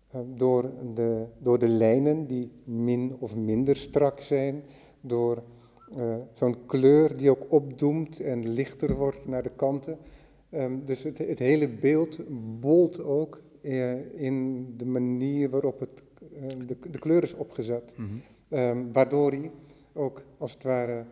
[0.08, 4.64] Eh, door, de, door de lijnen die min of minder strak zijn,
[5.02, 5.44] door
[5.98, 9.98] eh, zo'n kleur die ook opdoemt en lichter wordt naar de kanten.
[10.50, 12.20] Ehm, dus het, het hele beeld
[12.60, 16.02] bolt ook eh, in de manier waarop het
[16.36, 17.94] eh, de, de kleur is opgezet.
[17.98, 18.08] Mhm.
[18.50, 19.52] Ehm, waardoor hij
[19.94, 21.04] ook als het ware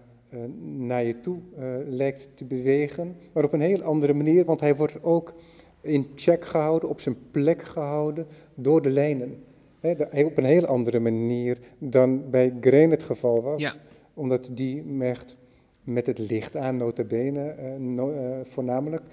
[0.78, 1.40] naar je toe
[1.88, 5.34] lijkt te bewegen, maar op een heel andere manier, want hij wordt ook
[5.82, 9.44] in check gehouden, op zijn plek gehouden door de lijnen.
[9.80, 13.74] De- op een heel andere manier dan bij Grain het geval was, Ja.
[14.20, 15.38] Omdat die echt
[15.84, 19.04] met het licht aan, nota bene, eh, no- eh, voornamelijk,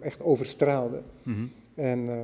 [0.00, 1.02] echt overstraalde.
[1.22, 1.46] Mhm.
[1.74, 2.20] En, eh,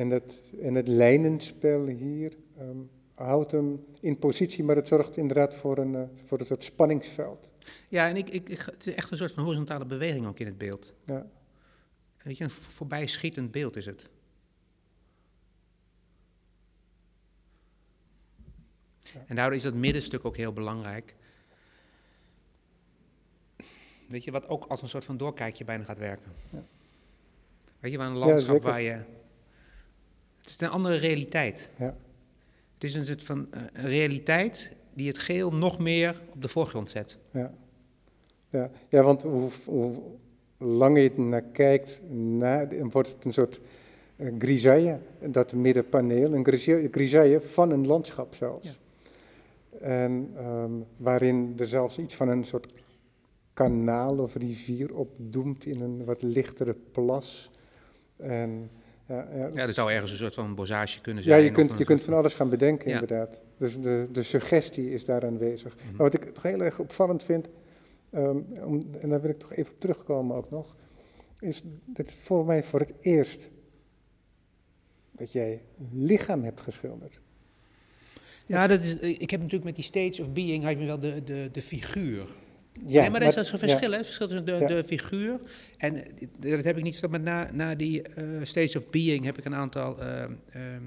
[0.00, 2.76] en, het, en het lijnenspel hier ehm,
[3.14, 7.50] houdt hem in positie, maar het zorgt inderdaad voor een, voor een soort spanningsveld.
[7.88, 10.46] Ja, en ik, ik, ik, het is echt een soort van horizontale beweging ook in
[10.46, 10.92] het beeld.
[11.06, 11.26] Ja.
[12.22, 14.08] Weet je, een voor- voorbij schietend beeld is het.
[19.00, 19.24] Ja.
[19.26, 21.14] En daardoor is dat middenstuk ook heel belangrijk.
[24.12, 26.32] Weet je, wat ook als een soort van doorkijkje bijna gaat werken.
[26.50, 26.62] Ja.
[27.80, 28.90] Weet je, waar een landschap waar je...
[30.38, 31.70] Het is een andere realiteit.
[31.78, 31.94] Ja.
[32.74, 36.48] Het is een soort van eh, een realiteit die het geel nog meer op de
[36.48, 37.18] voorgrond zet.
[37.30, 37.54] Ja,
[38.48, 38.70] ja.
[38.88, 40.02] ja want hoe, hoe
[40.58, 43.60] langer je er naar kijkt, na, wordt het een soort
[44.38, 48.68] grisaille, dat middenpaneel, een grisaille, grisaille van een landschap zelfs.
[48.68, 48.74] Ja.
[49.80, 52.81] En ehm, waarin er zelfs iets van een soort
[53.54, 57.50] kanaal of rivier opdoemt in een wat lichtere plas.
[58.16, 58.70] En,
[59.08, 61.42] ja, ja, Ja, er zou ergens een soort van bosage kunnen ja, zijn.
[61.42, 63.00] je of kunt, je kunt van alles gaan bedenken, Ja.
[63.00, 63.40] inderdaad.
[63.58, 65.76] Dus de, de suggestie is daar aanwezig.
[65.76, 65.86] Mhm.
[65.86, 67.48] Maar wat ik toch heel erg opvallend vind,
[68.10, 70.76] ehm, om, en daar wil ik toch even op terugkomen ook nog,
[71.40, 73.50] is dat het voor mij voor het eerst
[75.12, 77.20] dat jij lichaam hebt geschilderd.
[78.46, 81.24] Ja, dat is, ik heb natuurlijk met die stage of being, had je wel de,
[81.24, 82.24] de, de figuur.
[82.86, 84.04] Ja, nee, maar er is een ja, verschil, hè?
[84.04, 84.66] Verschil tussen de, Ja.
[84.66, 85.40] de figuur.
[85.76, 89.38] En eh, dat heb ik niet maar na, na die eh, stage of being heb
[89.38, 90.82] ik een aantal eh, ehm,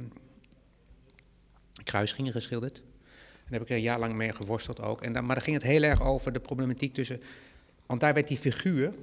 [1.83, 2.77] kruisingen geschilderd.
[2.77, 5.01] En daar heb ik er een jaar lang mee geworsteld ook.
[5.01, 7.21] En dan, maar dan ging het heel erg over de problematiek tussen...
[7.85, 8.93] Want daar werd die figuur...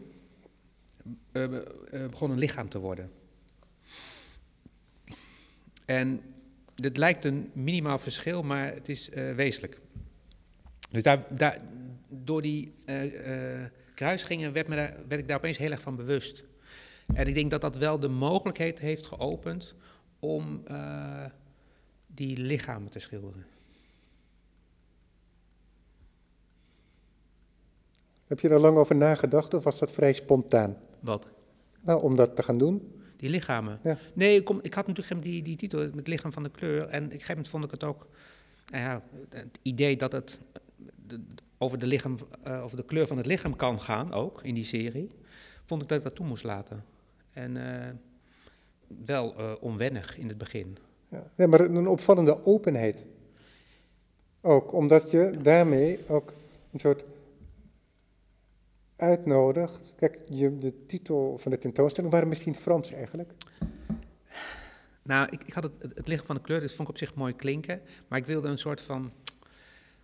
[1.32, 1.48] eh,
[2.10, 3.10] begon een lichaam te worden.
[5.84, 6.20] En
[6.74, 9.80] dit lijkt een minimaal verschil, maar het is wezenlijk.
[10.92, 11.58] Dus daar, daar,
[12.08, 15.96] door die eh, eh, kruisingen werd, me daar, werd ik daar opeens heel erg van
[15.96, 16.44] bewust.
[17.14, 19.74] En ik denk dat dat wel de mogelijkheid heeft geopend
[20.18, 21.24] om eh,
[22.06, 23.46] die lichamen te schilderen.
[28.26, 30.76] Heb je daar lang over nagedacht of was dat vrij spontaan?
[31.00, 31.28] Wat?
[31.80, 33.02] Nou, om dat te gaan doen?
[33.16, 33.80] Die lichamen.
[33.82, 33.98] Ja.
[34.14, 36.84] Nee, ik, kom, ik had natuurlijk die, die titel, het lichaam van de kleur.
[36.86, 38.06] En op een gegeven moment vond ik het ook,
[38.66, 40.38] nou ja, het idee dat het
[41.06, 41.24] de-
[41.58, 44.64] over, de lichaam, eh, over de kleur van het lichaam kan gaan, ook in die
[44.64, 45.10] serie,
[45.64, 46.84] vond ik dat ik dat toe moest laten.
[47.32, 47.90] En eh,
[49.04, 50.78] wel eh, onwennig in het begin.
[51.08, 51.30] Ja.
[51.36, 53.06] ja, maar een opvallende openheid.
[54.40, 56.32] Ook omdat je daarmee ook
[56.72, 57.04] een soort
[58.96, 59.94] uitnodigt.
[59.96, 63.32] Kijk, je, de titel van de tentoonstelling waren misschien Frans eigenlijk.
[65.02, 67.14] Nou, ik, ik had het, het lichaam van de kleur, dat vond ik op zich
[67.14, 67.80] mooi klinken.
[68.08, 69.12] Maar ik wilde een soort van,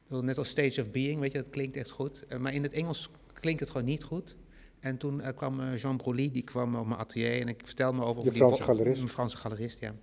[0.09, 2.25] net als stage of being, weet je, dat klinkt echt goed.
[2.27, 4.37] Eh, maar in het Engels klinkt het gewoon niet goed.
[4.81, 7.99] En toen eh, kwam eh, Jean Broly, die kwam op mijn atelier en ik vertelde
[7.99, 8.23] me over...
[8.23, 9.03] De die Franse galerist.
[9.03, 9.95] Een Franse galerist, ja.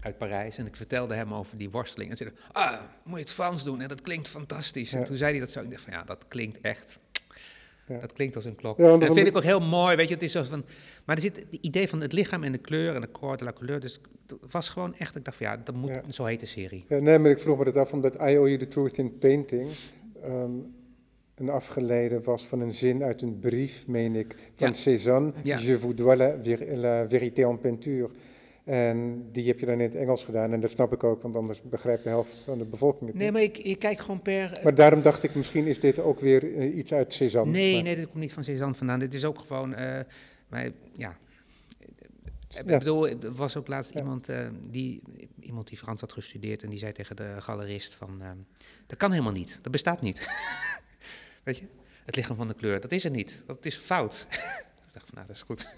[0.00, 0.58] Uit Parijs.
[0.58, 2.10] En ik vertelde hem over die worsteling.
[2.10, 3.80] En zei ah, moet je het Frans doen?
[3.80, 4.92] En dat klinkt fantastisch.
[4.92, 5.60] En toen zei hij dat zo.
[5.60, 6.98] Ik dacht van, ja, dat klinkt echt...
[7.88, 7.98] Ja.
[7.98, 8.78] Dat klinkt als een klok.
[8.78, 10.14] Ja, en dat vind ik ook heel mooi, weet je.
[10.14, 10.64] Het is zo van,
[11.04, 13.44] maar er zit het idee van het lichaam en de kleur en de corps de
[13.44, 13.80] la couleur.
[13.80, 16.02] Dus het was gewoon echt, ik dacht van ja, dat moet, Ja.
[16.10, 16.84] zo heet de serie.
[16.88, 19.18] Ja, nee, maar ik vroeg me dat af omdat I Owe You the Truth in
[19.18, 19.70] Painting
[20.22, 20.50] ehm,
[21.34, 24.74] een afgeleide was van een zin uit een brief, meen ik, van.
[24.74, 25.32] Cézanne.
[25.42, 26.34] Je vous dois la,
[26.74, 28.08] la vérité en peinture.
[28.64, 31.36] En die heb je dan in het Engels gedaan en dat snap ik ook, want
[31.36, 33.32] anders begrijpt de helft van de bevolking het Nee, niet.
[33.32, 34.60] maar ik, je kijkt gewoon per...
[34.62, 37.52] Maar daarom dacht ik, misschien is dit ook weer eh, iets uit Cézanne.
[37.52, 38.98] nee, Maar- nee, dit komt niet van Cézanne vandaan.
[38.98, 40.00] Dit is ook gewoon, eh,
[40.48, 41.16] maar ja...
[42.58, 44.00] Ik bedoel, er was ook laatst Ja.
[44.00, 45.02] iemand, eh, die,
[45.40, 48.30] iemand die Frans had gestudeerd en die zei tegen de galerist van, eh,
[48.86, 50.30] dat kan helemaal niet, dat bestaat niet.
[51.44, 51.66] Weet je,
[52.04, 54.26] het lichaam van de kleur, dat is er niet, dat is fout.
[54.86, 55.74] ik dacht van, nou, dat is goed.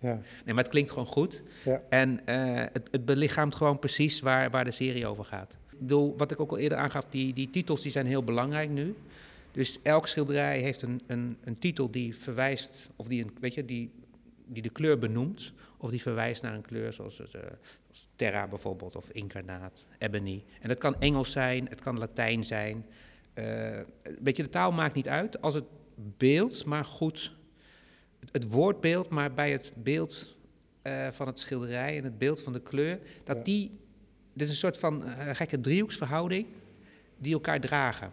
[0.00, 1.42] Ja, Nee, maar het klinkt gewoon goed.
[1.64, 1.82] Ja.
[1.88, 5.56] En eh, het, het belichaamt gewoon precies waar, waar de serie over gaat.
[5.70, 8.70] Ik bedoel, wat ik ook al eerder aangaf, die, die titels die zijn heel belangrijk
[8.70, 8.94] nu.
[9.52, 13.64] Dus elk schilderij heeft een, een, een titel die verwijst, of die, een, weet je,
[13.64, 13.90] die,
[14.46, 18.46] die de kleur benoemt, of die verwijst naar een kleur zoals, het, eh, zoals Terra
[18.46, 20.44] bijvoorbeeld, of Incarnaat, Ebony.
[20.60, 22.86] En dat kan Engels zijn, het kan Latijn zijn.
[23.34, 23.80] Eh,
[24.22, 27.32] weet je, de taal maakt niet uit als het beeld maar goed
[28.32, 30.36] het, woordbeeld, maar bij het beeld
[30.82, 33.42] eh, van het schilderij en het beeld van de kleur, dat Ja.
[33.42, 33.70] die
[34.32, 36.46] dit is een soort van eh, gekke driehoeksverhouding
[37.18, 38.12] die elkaar dragen.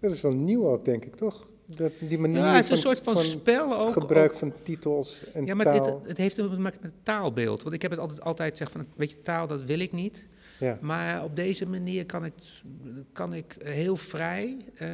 [0.00, 1.50] Dat is wel nieuw ook, denk ik, toch?
[1.66, 3.92] Dat, die manier Ja, het is een soort van, spel ook.
[3.92, 6.02] gebruik ook- van titels en ja, maar taal.
[6.06, 7.62] het heeft te maken met het taalbeeld.
[7.62, 10.26] Want ik heb het altijd, altijd gezegd van, weet je, taal, dat wil ik niet.
[10.60, 10.78] ja.
[10.80, 12.32] Maar op deze manier kan ik,
[13.12, 14.88] kan ik heel vrij eh,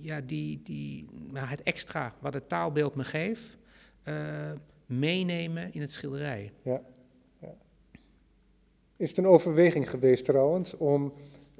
[0.00, 3.56] ja, die, die, nou, het extra wat het taalbeeld me geeft,
[4.02, 4.14] eh,
[4.86, 6.52] meenemen in het schilderij.
[8.96, 11.12] Is het een overweging geweest trouwens om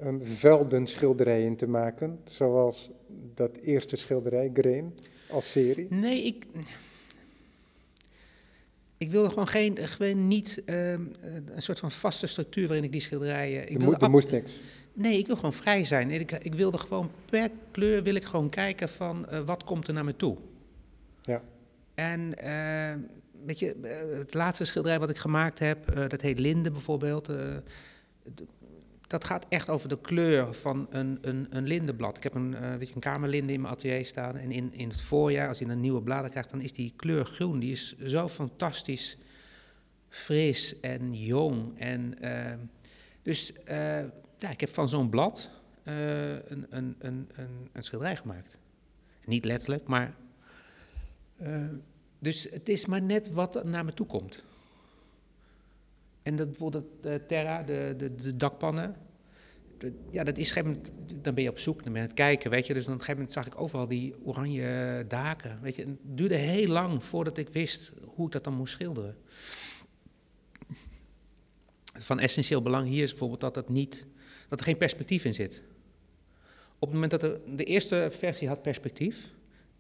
[0.03, 2.91] um, veldenschilderijen te maken, zoals
[3.34, 4.95] dat eerste schilderij, Green,
[5.30, 5.86] als serie?
[5.91, 6.47] Nee, ik.
[8.97, 11.03] Ik wilde gewoon, geen, gewoon niet ehm,
[11.55, 13.68] een soort van vaste structuur waarin ik die schilderijen.
[13.70, 14.61] Ik Er, mo- er moest niks.
[14.99, 16.11] Nee, ik wil gewoon vrij zijn.
[16.11, 19.94] Ik, ik wilde gewoon per kleur wil ik gewoon kijken van eh, wat komt er
[19.94, 20.36] naar me toe.
[21.22, 21.42] Ja.
[21.94, 22.94] En eh,
[23.44, 27.30] weet je, eh, het laatste schilderij wat ik gemaakt heb, dat heet Linde bijvoorbeeld.
[29.07, 32.16] dat gaat echt over de kleur van een, een, een lindenblad.
[32.16, 34.36] Ik heb een, weet je, een kamerlinde in mijn atelier staan.
[34.36, 37.24] En in, in het voorjaar, als je een nieuwe bladen krijgt, dan is die kleur
[37.24, 37.59] groen.
[37.59, 39.16] Die is zo fantastisch
[40.09, 41.78] fris en jong.
[41.78, 42.18] En,
[43.22, 43.53] dus
[44.39, 45.51] ja, ik heb van zo'n blad
[45.82, 47.28] eh, een, een, een,
[47.72, 48.59] een, schilderij gemaakt.
[49.24, 50.14] Niet letterlijk, maar.
[51.36, 51.64] eh,
[52.18, 54.45] dus het is maar net wat naar me toe komt.
[56.22, 58.97] En dat bijvoorbeeld de Terra, de, de, de dakpannen.
[60.11, 60.55] ja, dat is
[61.22, 62.74] dan ben je op zoek, dan ben je het kijken, weet je.
[62.74, 65.84] Dus op een gegeven moment zag ik overal die oranje daken, weet je.
[65.84, 69.16] Het duurde heel lang voordat ik wist hoe ik dat dan moest schilderen.
[71.95, 74.07] Van essentieel belang hier is bijvoorbeeld dat, het niet,
[74.49, 75.62] dat er geen perspectief in zit.
[76.78, 79.30] Op het moment dat de, de eerste versie had perspectief,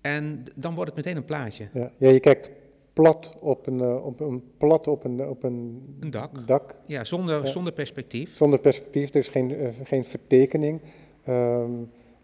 [0.00, 1.68] en dan wordt het meteen een plaatje.
[1.72, 1.92] Ja.
[1.96, 2.50] ja, je kijkt
[2.92, 6.46] plat op een, eh, op een, plat op een, op een Een dak.
[6.46, 7.46] dak Ja, zonder, Ja.
[7.46, 9.08] zonder perspectief, zonder perspectief.
[9.10, 10.80] Er is geen, eh, geen vertekening.
[11.24, 11.70] Ehm,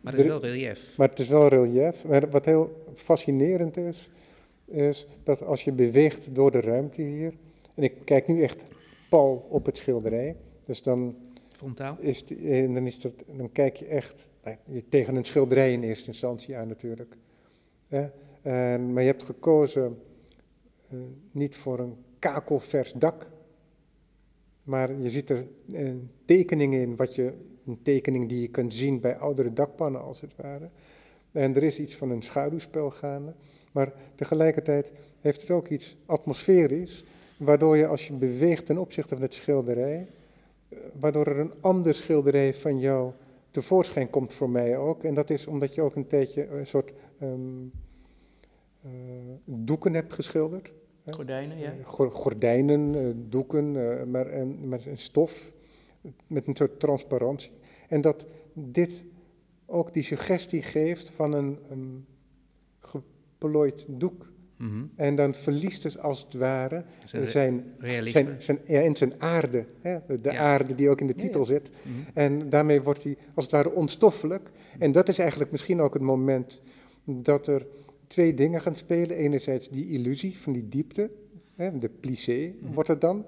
[0.00, 0.94] maar het is er- wel relief.
[0.96, 2.04] Maar het is wel relief.
[2.04, 4.08] Maar wat heel fascinerend is,
[4.66, 7.32] is dat als je beweegt door de ruimte hier,
[7.74, 8.62] en ik kijk nu echt
[9.08, 11.16] pal op het schilderij, dus dan,
[11.56, 11.96] Frontaal.
[12.00, 12.98] is die- eh, dan, is
[13.36, 14.56] dan kijk je echt nou,
[14.88, 17.16] tegen een schilderij in eerste instantie aan natuurlijk.
[18.42, 19.98] En, maar je hebt gekozen
[20.90, 20.98] eh,
[21.30, 23.26] niet voor een kakelvers dak,
[24.62, 25.90] maar je ziet er eh,
[26.24, 27.32] tekeningen in, wat je,
[27.66, 30.68] een tekening die je kunt zien bij oudere dakpannen als het ware.
[31.32, 33.34] En er is iets van een schaduwspel gaande,
[33.72, 37.04] maar tegelijkertijd heeft het ook iets atmosferisch,
[37.38, 40.06] waardoor je als je beweegt ten opzichte van het schilderij,
[41.00, 43.12] waardoor er een ander schilderij van jou
[43.50, 45.04] tevoorschijn komt voor mij ook.
[45.04, 47.64] En dat is omdat je ook een tijdje een soort ehm,
[48.82, 48.90] eh,
[49.44, 50.72] doeken hebt geschilderd.
[51.02, 51.12] hè?
[51.12, 51.70] Gordijnen, ja.
[51.72, 53.72] Eh, gor- gordijnen, eh, doeken,
[54.10, 55.52] maar, en, met een stof,
[56.26, 57.50] met een soort transparantie.
[57.88, 59.04] En dat dit
[59.66, 62.06] ook die suggestie geeft van een, een
[62.78, 64.32] geplooid doek.
[64.64, 64.84] Mhm.
[64.96, 66.84] En dan verliest het als het ware
[67.24, 68.12] zijn, realisme.
[68.22, 69.64] zijn, zijn, ja, en zijn aarde.
[69.80, 69.98] Hè?
[70.06, 70.38] De Ja.
[70.38, 71.46] aarde die ook in de Ja, titel ja.
[71.46, 71.70] zit.
[71.82, 71.94] Mhm.
[72.14, 74.50] En daarmee wordt hij als het ware onstoffelijk.
[74.78, 76.60] En dat is eigenlijk misschien ook het moment
[77.04, 77.66] dat er
[78.06, 79.16] twee dingen gaan spelen.
[79.16, 81.10] Enerzijds die illusie van die diepte,
[81.54, 82.72] hè, de plissé Mhm.
[82.72, 83.24] wordt het dan,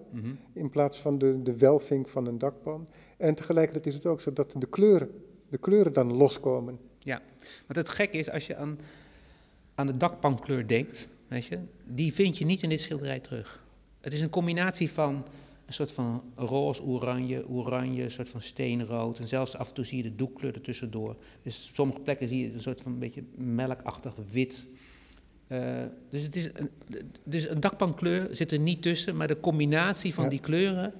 [0.52, 2.86] in plaats van de, de welving van een dakpan.
[3.16, 5.10] En tegelijkertijd is het ook zo dat de kleuren,
[5.48, 6.78] de kleuren dan loskomen.
[7.66, 8.78] Want het gekke is, als je aan,
[9.74, 13.64] aan de dakpankleur denkt, weet je, die vind je niet in dit schilderij terug.
[14.00, 15.24] Het is een combinatie van
[15.66, 19.18] een soort van roze, oranje, oranje, een soort van steenrood.
[19.18, 21.16] En zelfs af en toe zie je de doekkleur ertussendoor.
[21.42, 24.66] Dus op sommige plekken zie je een soort van een beetje melkachtig wit.
[25.46, 26.70] Eh, dus, het is een,
[27.24, 30.30] dus een dakpankleur zit er niet tussen, maar de combinatie van Ja.
[30.30, 30.92] die kleuren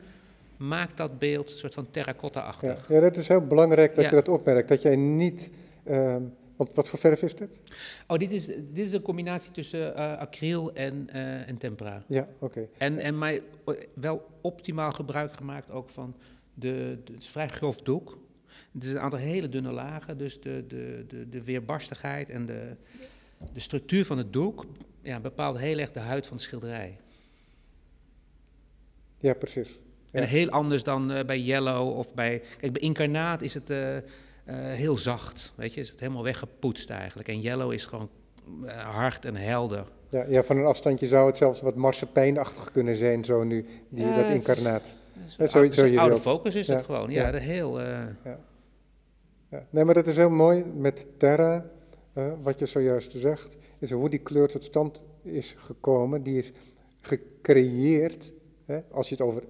[0.56, 2.88] maakt dat beeld een soort van terracotta-achtig.
[2.88, 4.10] ja, dat is heel belangrijk dat Ja.
[4.10, 4.68] je dat opmerkt.
[4.68, 5.50] Dat jij niet.
[5.84, 6.22] ehm,
[6.56, 7.60] wat, wat voor verf is dit?
[8.06, 12.04] Oh, dit is, dit is een combinatie tussen eh, acryl en, eh, en tempera.
[12.06, 12.68] Ja, oké.
[12.78, 13.42] En, en mij
[13.94, 16.16] wel optimaal gebruik gemaakt ook van
[16.54, 18.18] de, de het is vrij grof doek.
[18.72, 22.76] Het is een aantal hele dunne lagen, dus de, de, de, de weerbarstigheid en de,
[23.52, 24.66] de structuur van het doek
[25.02, 26.98] ja, bepaalt heel erg de huid van de schilderij.
[29.18, 29.68] Ja, precies.
[30.10, 30.20] Ja.
[30.20, 32.42] En heel anders dan eh, bij Yellow of bij...
[32.58, 33.70] Kijk, bij Incarnaat is het
[34.54, 35.80] heel zacht, weet je.
[35.80, 37.28] Is het helemaal weggepoetst eigenlijk.
[37.28, 38.08] En Yellow is gewoon
[38.66, 39.84] eh, hard en helder.
[40.08, 44.04] Ja, ja, van een afstandje zou het zelfs wat marsepeinachtig kunnen zijn, zo nu, die,
[44.06, 44.94] Ja, dat incarnaat.
[45.38, 47.10] Ja, zo- oude, zo je oude focus is Ja, het gewoon.
[47.10, 47.30] Ja, ja.
[47.30, 47.80] de heel...
[47.80, 49.66] eh, Ja.
[49.70, 51.64] Nee, maar dat is heel mooi met Terra,
[52.12, 56.22] eh, wat je zojuist zegt, is hoe die kleur tot stand is gekomen.
[56.22, 56.52] Die is
[57.00, 58.32] gecreëerd,
[58.64, 59.42] hè, als je het over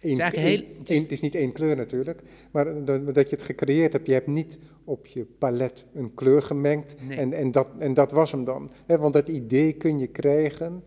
[0.00, 2.20] één, is eigenlijk heel- het is- het niet één kleur natuurlijk,
[2.50, 4.06] maar dat, dat je het gecreëerd hebt.
[4.06, 7.16] Je hebt niet op je palet een kleur gemengd Nee.
[7.18, 8.70] en, en, dat, en dat was hem dan.
[8.86, 10.82] Want dat idee kun je krijgen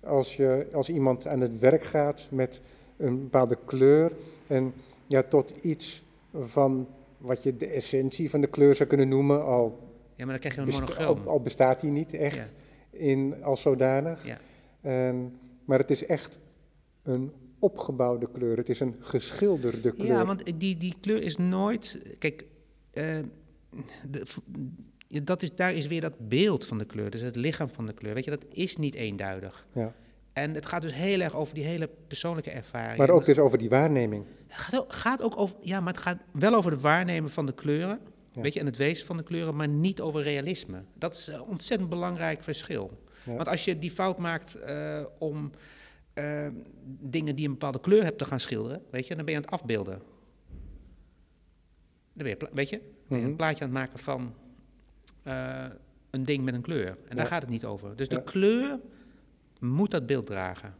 [0.00, 2.60] als, je, als iemand aan het werk gaat met
[2.96, 4.12] een bepaalde kleur
[4.46, 4.72] en
[5.06, 6.02] ja, tot iets
[6.34, 9.78] van wat je de essentie van de kleur zou kunnen noemen, al,
[10.16, 11.18] Ja, maar dan krijg je een monochroom.
[11.24, 12.52] al, al bestaat die niet echt
[12.90, 14.26] in, als zodanig.
[14.26, 14.38] Ja.
[15.64, 16.38] Maar het is echt
[17.02, 17.32] een
[17.64, 18.56] opgebouwde kleur.
[18.56, 20.06] Het is een geschilderde kleur.
[20.06, 21.98] Ja, want die, die kleur is nooit.
[22.18, 22.44] Kijk,
[22.90, 23.18] eh,
[24.10, 24.24] de,
[25.24, 27.92] dat is, daar is weer dat beeld van de kleur, dus het lichaam van de
[27.92, 28.14] kleur.
[28.14, 29.66] Weet je, dat is niet eenduidig.
[29.72, 29.92] Ja.
[30.32, 32.98] En het gaat dus heel erg over die hele persoonlijke ervaring.
[32.98, 34.24] Maar ook dus over die waarneming.
[34.46, 37.46] Het gaat ook, gaat ook over, ja, maar het gaat wel over het waarnemen van
[37.46, 38.00] de kleuren,
[38.32, 38.40] Ja.
[38.42, 40.82] weet je, en het wezen van de kleuren, maar niet over realisme.
[40.94, 42.90] Dat is een ontzettend belangrijk verschil.
[43.24, 43.34] Ja.
[43.34, 45.50] Want als je die fout maakt eh, om
[46.14, 46.48] eh,
[47.00, 49.44] dingen die een bepaalde kleur hebben te gaan schilderen, weet je, dan ben je aan
[49.46, 50.02] het afbeelden.
[52.12, 53.24] Dan ben je, weet je, ben je Mhm.
[53.30, 54.34] een plaatje aan het maken van
[55.22, 55.66] eh,
[56.10, 56.86] een ding met een kleur.
[56.88, 57.30] En daar Ja.
[57.30, 57.96] gaat het niet over.
[57.96, 58.78] Dus de kleur
[59.60, 60.74] moet dat beeld dragen.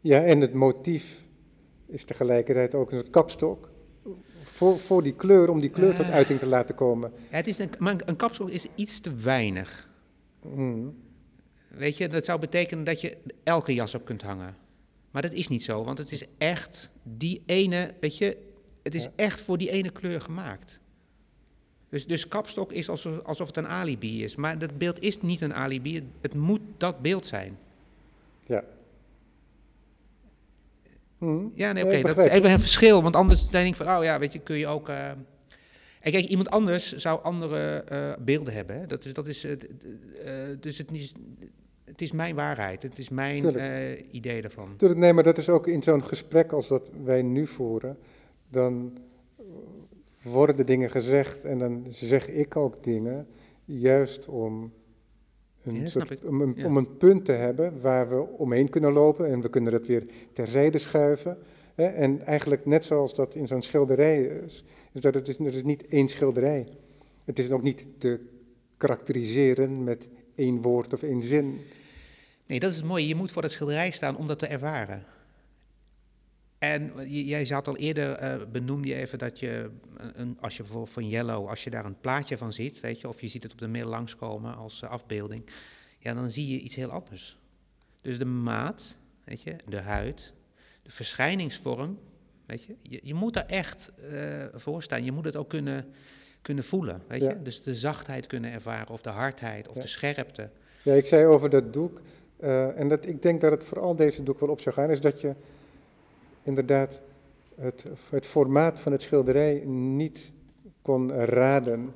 [0.00, 1.26] Ja, en het motief
[1.86, 3.70] is tegelijkertijd ook een soort kapstok.
[4.42, 6.12] Voor, voor die kleur, om die kleur tot Ah.
[6.12, 7.12] uiting te laten komen.
[7.30, 9.88] Ja, het is een, maar een kapsel is iets te weinig.
[10.40, 10.96] Hmm.
[11.78, 14.56] Weet je, dat zou betekenen dat je elke jas op kunt hangen.
[15.10, 18.36] Maar dat is niet zo, want het is echt die ene, weet je,
[18.82, 20.80] het is echt voor die ene kleur gemaakt.
[21.88, 24.36] Dus, dus kapstok is alsof, alsof het een alibi is.
[24.36, 27.58] Maar dat beeld is niet een alibi, het, moet dat beeld zijn.
[28.46, 28.64] Ja.
[31.18, 31.52] Hmm.
[31.54, 33.02] Ja, nee, oké, dat is even een verschil.
[33.02, 34.88] Want anders denk ik van, oh ja, weet je, kun je ook...
[34.88, 35.08] eh,
[36.00, 38.78] En kijk, iemand anders zou andere eh, beelden hebben.
[38.80, 38.86] Hè?
[38.86, 39.56] Dat is, dat is, eh,
[40.60, 41.12] dus het is,
[41.88, 42.82] het is mijn waarheid.
[42.82, 44.76] Het is mijn eh, idee daarvan.
[44.76, 47.98] Tuurlijk, Nee, maar dat is ook in zo'n gesprek als dat wij nu voeren.
[48.50, 48.98] Dan
[50.22, 53.26] worden de dingen gezegd en dan zeg ik ook dingen.
[53.64, 54.72] Juist om
[55.62, 56.66] een, Ja, soort- om, een, Ja.
[56.66, 59.26] om een punt te hebben waar we omheen kunnen lopen.
[59.30, 61.38] En we kunnen dat weer terzijde schuiven.
[61.74, 61.86] Hè?
[61.86, 64.64] En eigenlijk net zoals dat in zo'n schilderij is.
[64.92, 66.66] Is dat het is, het is niet één schilderij.
[67.24, 68.20] Het is ook niet te
[68.76, 71.58] karakteriseren met één woord of één zin.
[72.48, 73.06] Nee, dat is het mooie.
[73.08, 75.04] Je moet voor dat schilderij staan om dat te ervaren.
[76.58, 80.92] En jij had al eerder, eh benoemde je even dat je, een, als je bijvoorbeeld
[80.92, 83.52] van Yellow, als je daar een plaatje van ziet, weet je, of je ziet het
[83.52, 85.50] op de mail langskomen als eh, afbeelding,
[85.98, 87.38] ja, dan zie je iets heel anders.
[88.00, 90.32] Dus de maat, weet je, de huid,
[90.82, 91.98] de verschijningsvorm,
[92.46, 95.04] weet je, je, je moet daar echt eh, voor staan.
[95.04, 95.86] Je moet het ook kunnen,
[96.42, 97.28] kunnen voelen, weet Ja.
[97.30, 97.42] je.
[97.42, 99.80] Dus de zachtheid kunnen ervaren, of de hardheid, of Ja.
[99.80, 100.50] de scherpte.
[100.82, 102.00] Ja, ik zei over dat doek,
[102.40, 105.00] eh, en dat, ik denk dat het vooral deze doek wel op zou gaan, is
[105.00, 105.34] dat je
[106.42, 107.00] inderdaad
[107.54, 110.32] het, het formaat van het schilderij niet
[110.82, 111.92] kon raden.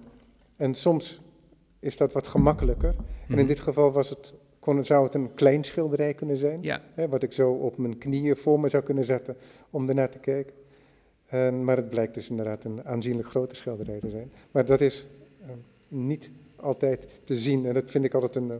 [0.56, 1.20] En soms
[1.78, 2.88] is dat wat gemakkelijker.
[2.88, 3.46] En in Mhm.
[3.46, 7.22] dit geval was het, kon, zou het een klein schilderij kunnen zijn, Ja, hè, wat
[7.22, 9.36] ik zo op mijn knieën voor me zou kunnen zetten
[9.70, 10.54] om ernaar te kijken.
[11.26, 14.32] En, maar het blijkt dus inderdaad een aanzienlijk grote schilderij te zijn.
[14.50, 15.06] Maar dat is
[15.42, 15.48] eh,
[15.88, 18.50] niet altijd te zien en dat vind ik altijd een...
[18.50, 18.56] eh,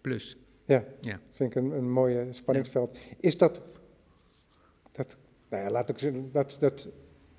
[0.00, 0.36] plus.
[0.64, 1.20] Ja, Ja.
[1.30, 2.98] vind ik een, een mooie spanningsveld.
[3.20, 3.60] Is dat,
[4.92, 5.16] dat,
[5.48, 6.88] nou ja, laat ik zeggen, dat, dat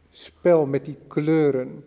[0.09, 1.83] spel met die kleuren,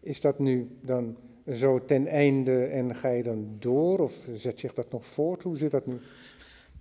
[0.00, 1.16] is dat nu dan
[1.52, 5.42] zo ten einde en ga je dan door of zet zich dat nog voort?
[5.42, 5.98] Hoe zit dat nu?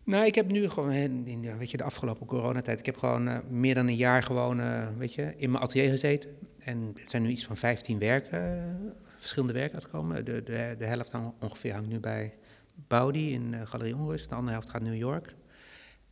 [0.03, 3.38] Nou, ik heb nu gewoon, in, weet je, de afgelopen coronatijd, ik heb gewoon eh,
[3.49, 6.30] meer dan een jaar gewoon, eh, weet je, in mijn atelier gezeten.
[6.59, 10.26] En er zijn nu iets van 15 werken, eh, verschillende werken uitgekomen.
[10.26, 12.34] De, de, de helft hang- ongeveer hangt nu bij
[12.88, 15.36] Baudi in eh, Galerie Onrust, de andere helft gaat New York.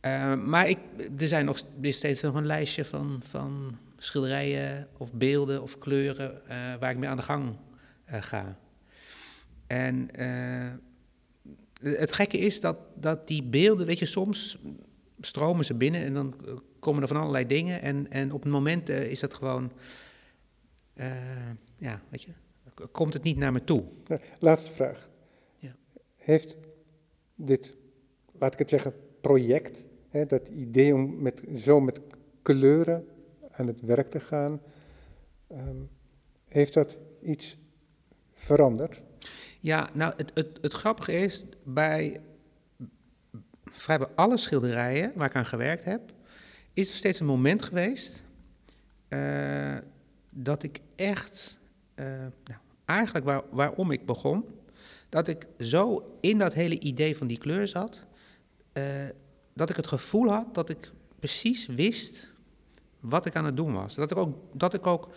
[0.00, 0.78] Eh, maar ik,
[1.18, 6.74] er zijn nog steeds nog een lijstje van, van schilderijen of beelden of kleuren eh,
[6.80, 7.56] waar ik mee aan de gang
[8.06, 8.58] ga.
[9.66, 10.08] En
[11.82, 14.58] het gekke is dat, dat die beelden, weet je, soms
[15.20, 16.34] stromen ze binnen en dan
[16.78, 17.82] komen er van allerlei dingen.
[17.82, 19.72] En, en op het moment eh, is dat gewoon,
[21.76, 22.32] ja, weet je,
[22.92, 23.84] komt het niet naar me toe.
[24.38, 25.09] Laatste vraag.
[26.30, 26.56] Heeft
[27.34, 27.74] dit,
[28.38, 32.00] laat ik het zeggen, project, hè, dat idee om met, zo met
[32.42, 33.08] kleuren
[33.50, 34.60] aan het werk te gaan,
[35.46, 35.76] ehm,
[36.48, 37.58] heeft dat iets
[38.32, 39.02] veranderd?
[39.60, 42.20] Ja, nou, het, het, het grappige is, bij
[43.64, 46.12] vrijwel alle schilderijen waar ik aan gewerkt heb,
[46.72, 48.22] is er steeds een moment geweest
[49.08, 49.76] eh,
[50.30, 51.58] dat ik echt,
[51.94, 52.06] eh,
[52.44, 54.44] nou, eigenlijk waar, waarom ik begon,
[55.10, 58.04] dat ik zo in dat hele idee van die kleur zat,
[58.72, 58.84] eh,
[59.54, 62.28] dat ik het gevoel had dat ik precies wist
[63.00, 63.94] wat ik aan het doen was.
[63.94, 65.08] Dat ik ook, dat ik ook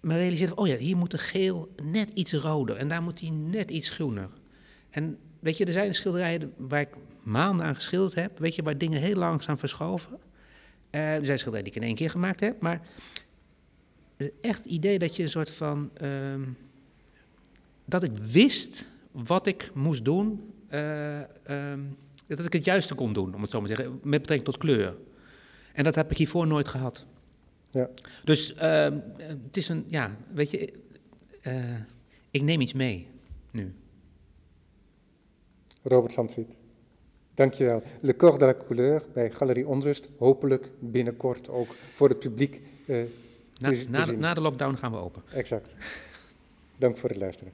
[0.00, 3.30] me realiseerde, oh ja, hier moet de geel net iets roder en daar moet hij
[3.30, 4.28] net iets groener.
[4.90, 8.78] En weet je, er zijn schilderijen waar ik maanden aan geschilderd heb, weet je, waar
[8.78, 10.18] dingen heel langzaam verschoven.
[10.90, 12.80] Uh, er zijn schilderijen die ik in één keer gemaakt heb, maar
[14.40, 16.34] echt het idee dat je een soort van, uh,
[17.84, 21.20] dat ik wist wat ik moest doen, uh,
[22.26, 24.58] dat ik het juiste kon doen, om het zo maar te zeggen, met betrekking tot
[24.58, 24.96] kleur.
[25.72, 27.06] En dat heb ik hiervoor nooit gehad.
[27.70, 27.88] Ja.
[28.24, 28.60] Dus uh,
[29.18, 30.72] het is een, ja, weet je,
[31.46, 31.74] uh,
[32.30, 33.06] ik neem iets mee
[33.50, 33.74] nu.
[35.82, 36.54] Robert Sandvliet,
[37.34, 37.82] dankjewel.
[38.00, 42.60] Le Corps de la Couleur bij Galerie Onrust, hopelijk binnenkort ook voor het publiek.
[42.86, 43.04] Uh,
[43.58, 45.22] na, na, na de lockdown gaan we open.
[45.32, 45.74] Exact.
[46.76, 47.52] Dank voor het luisteren.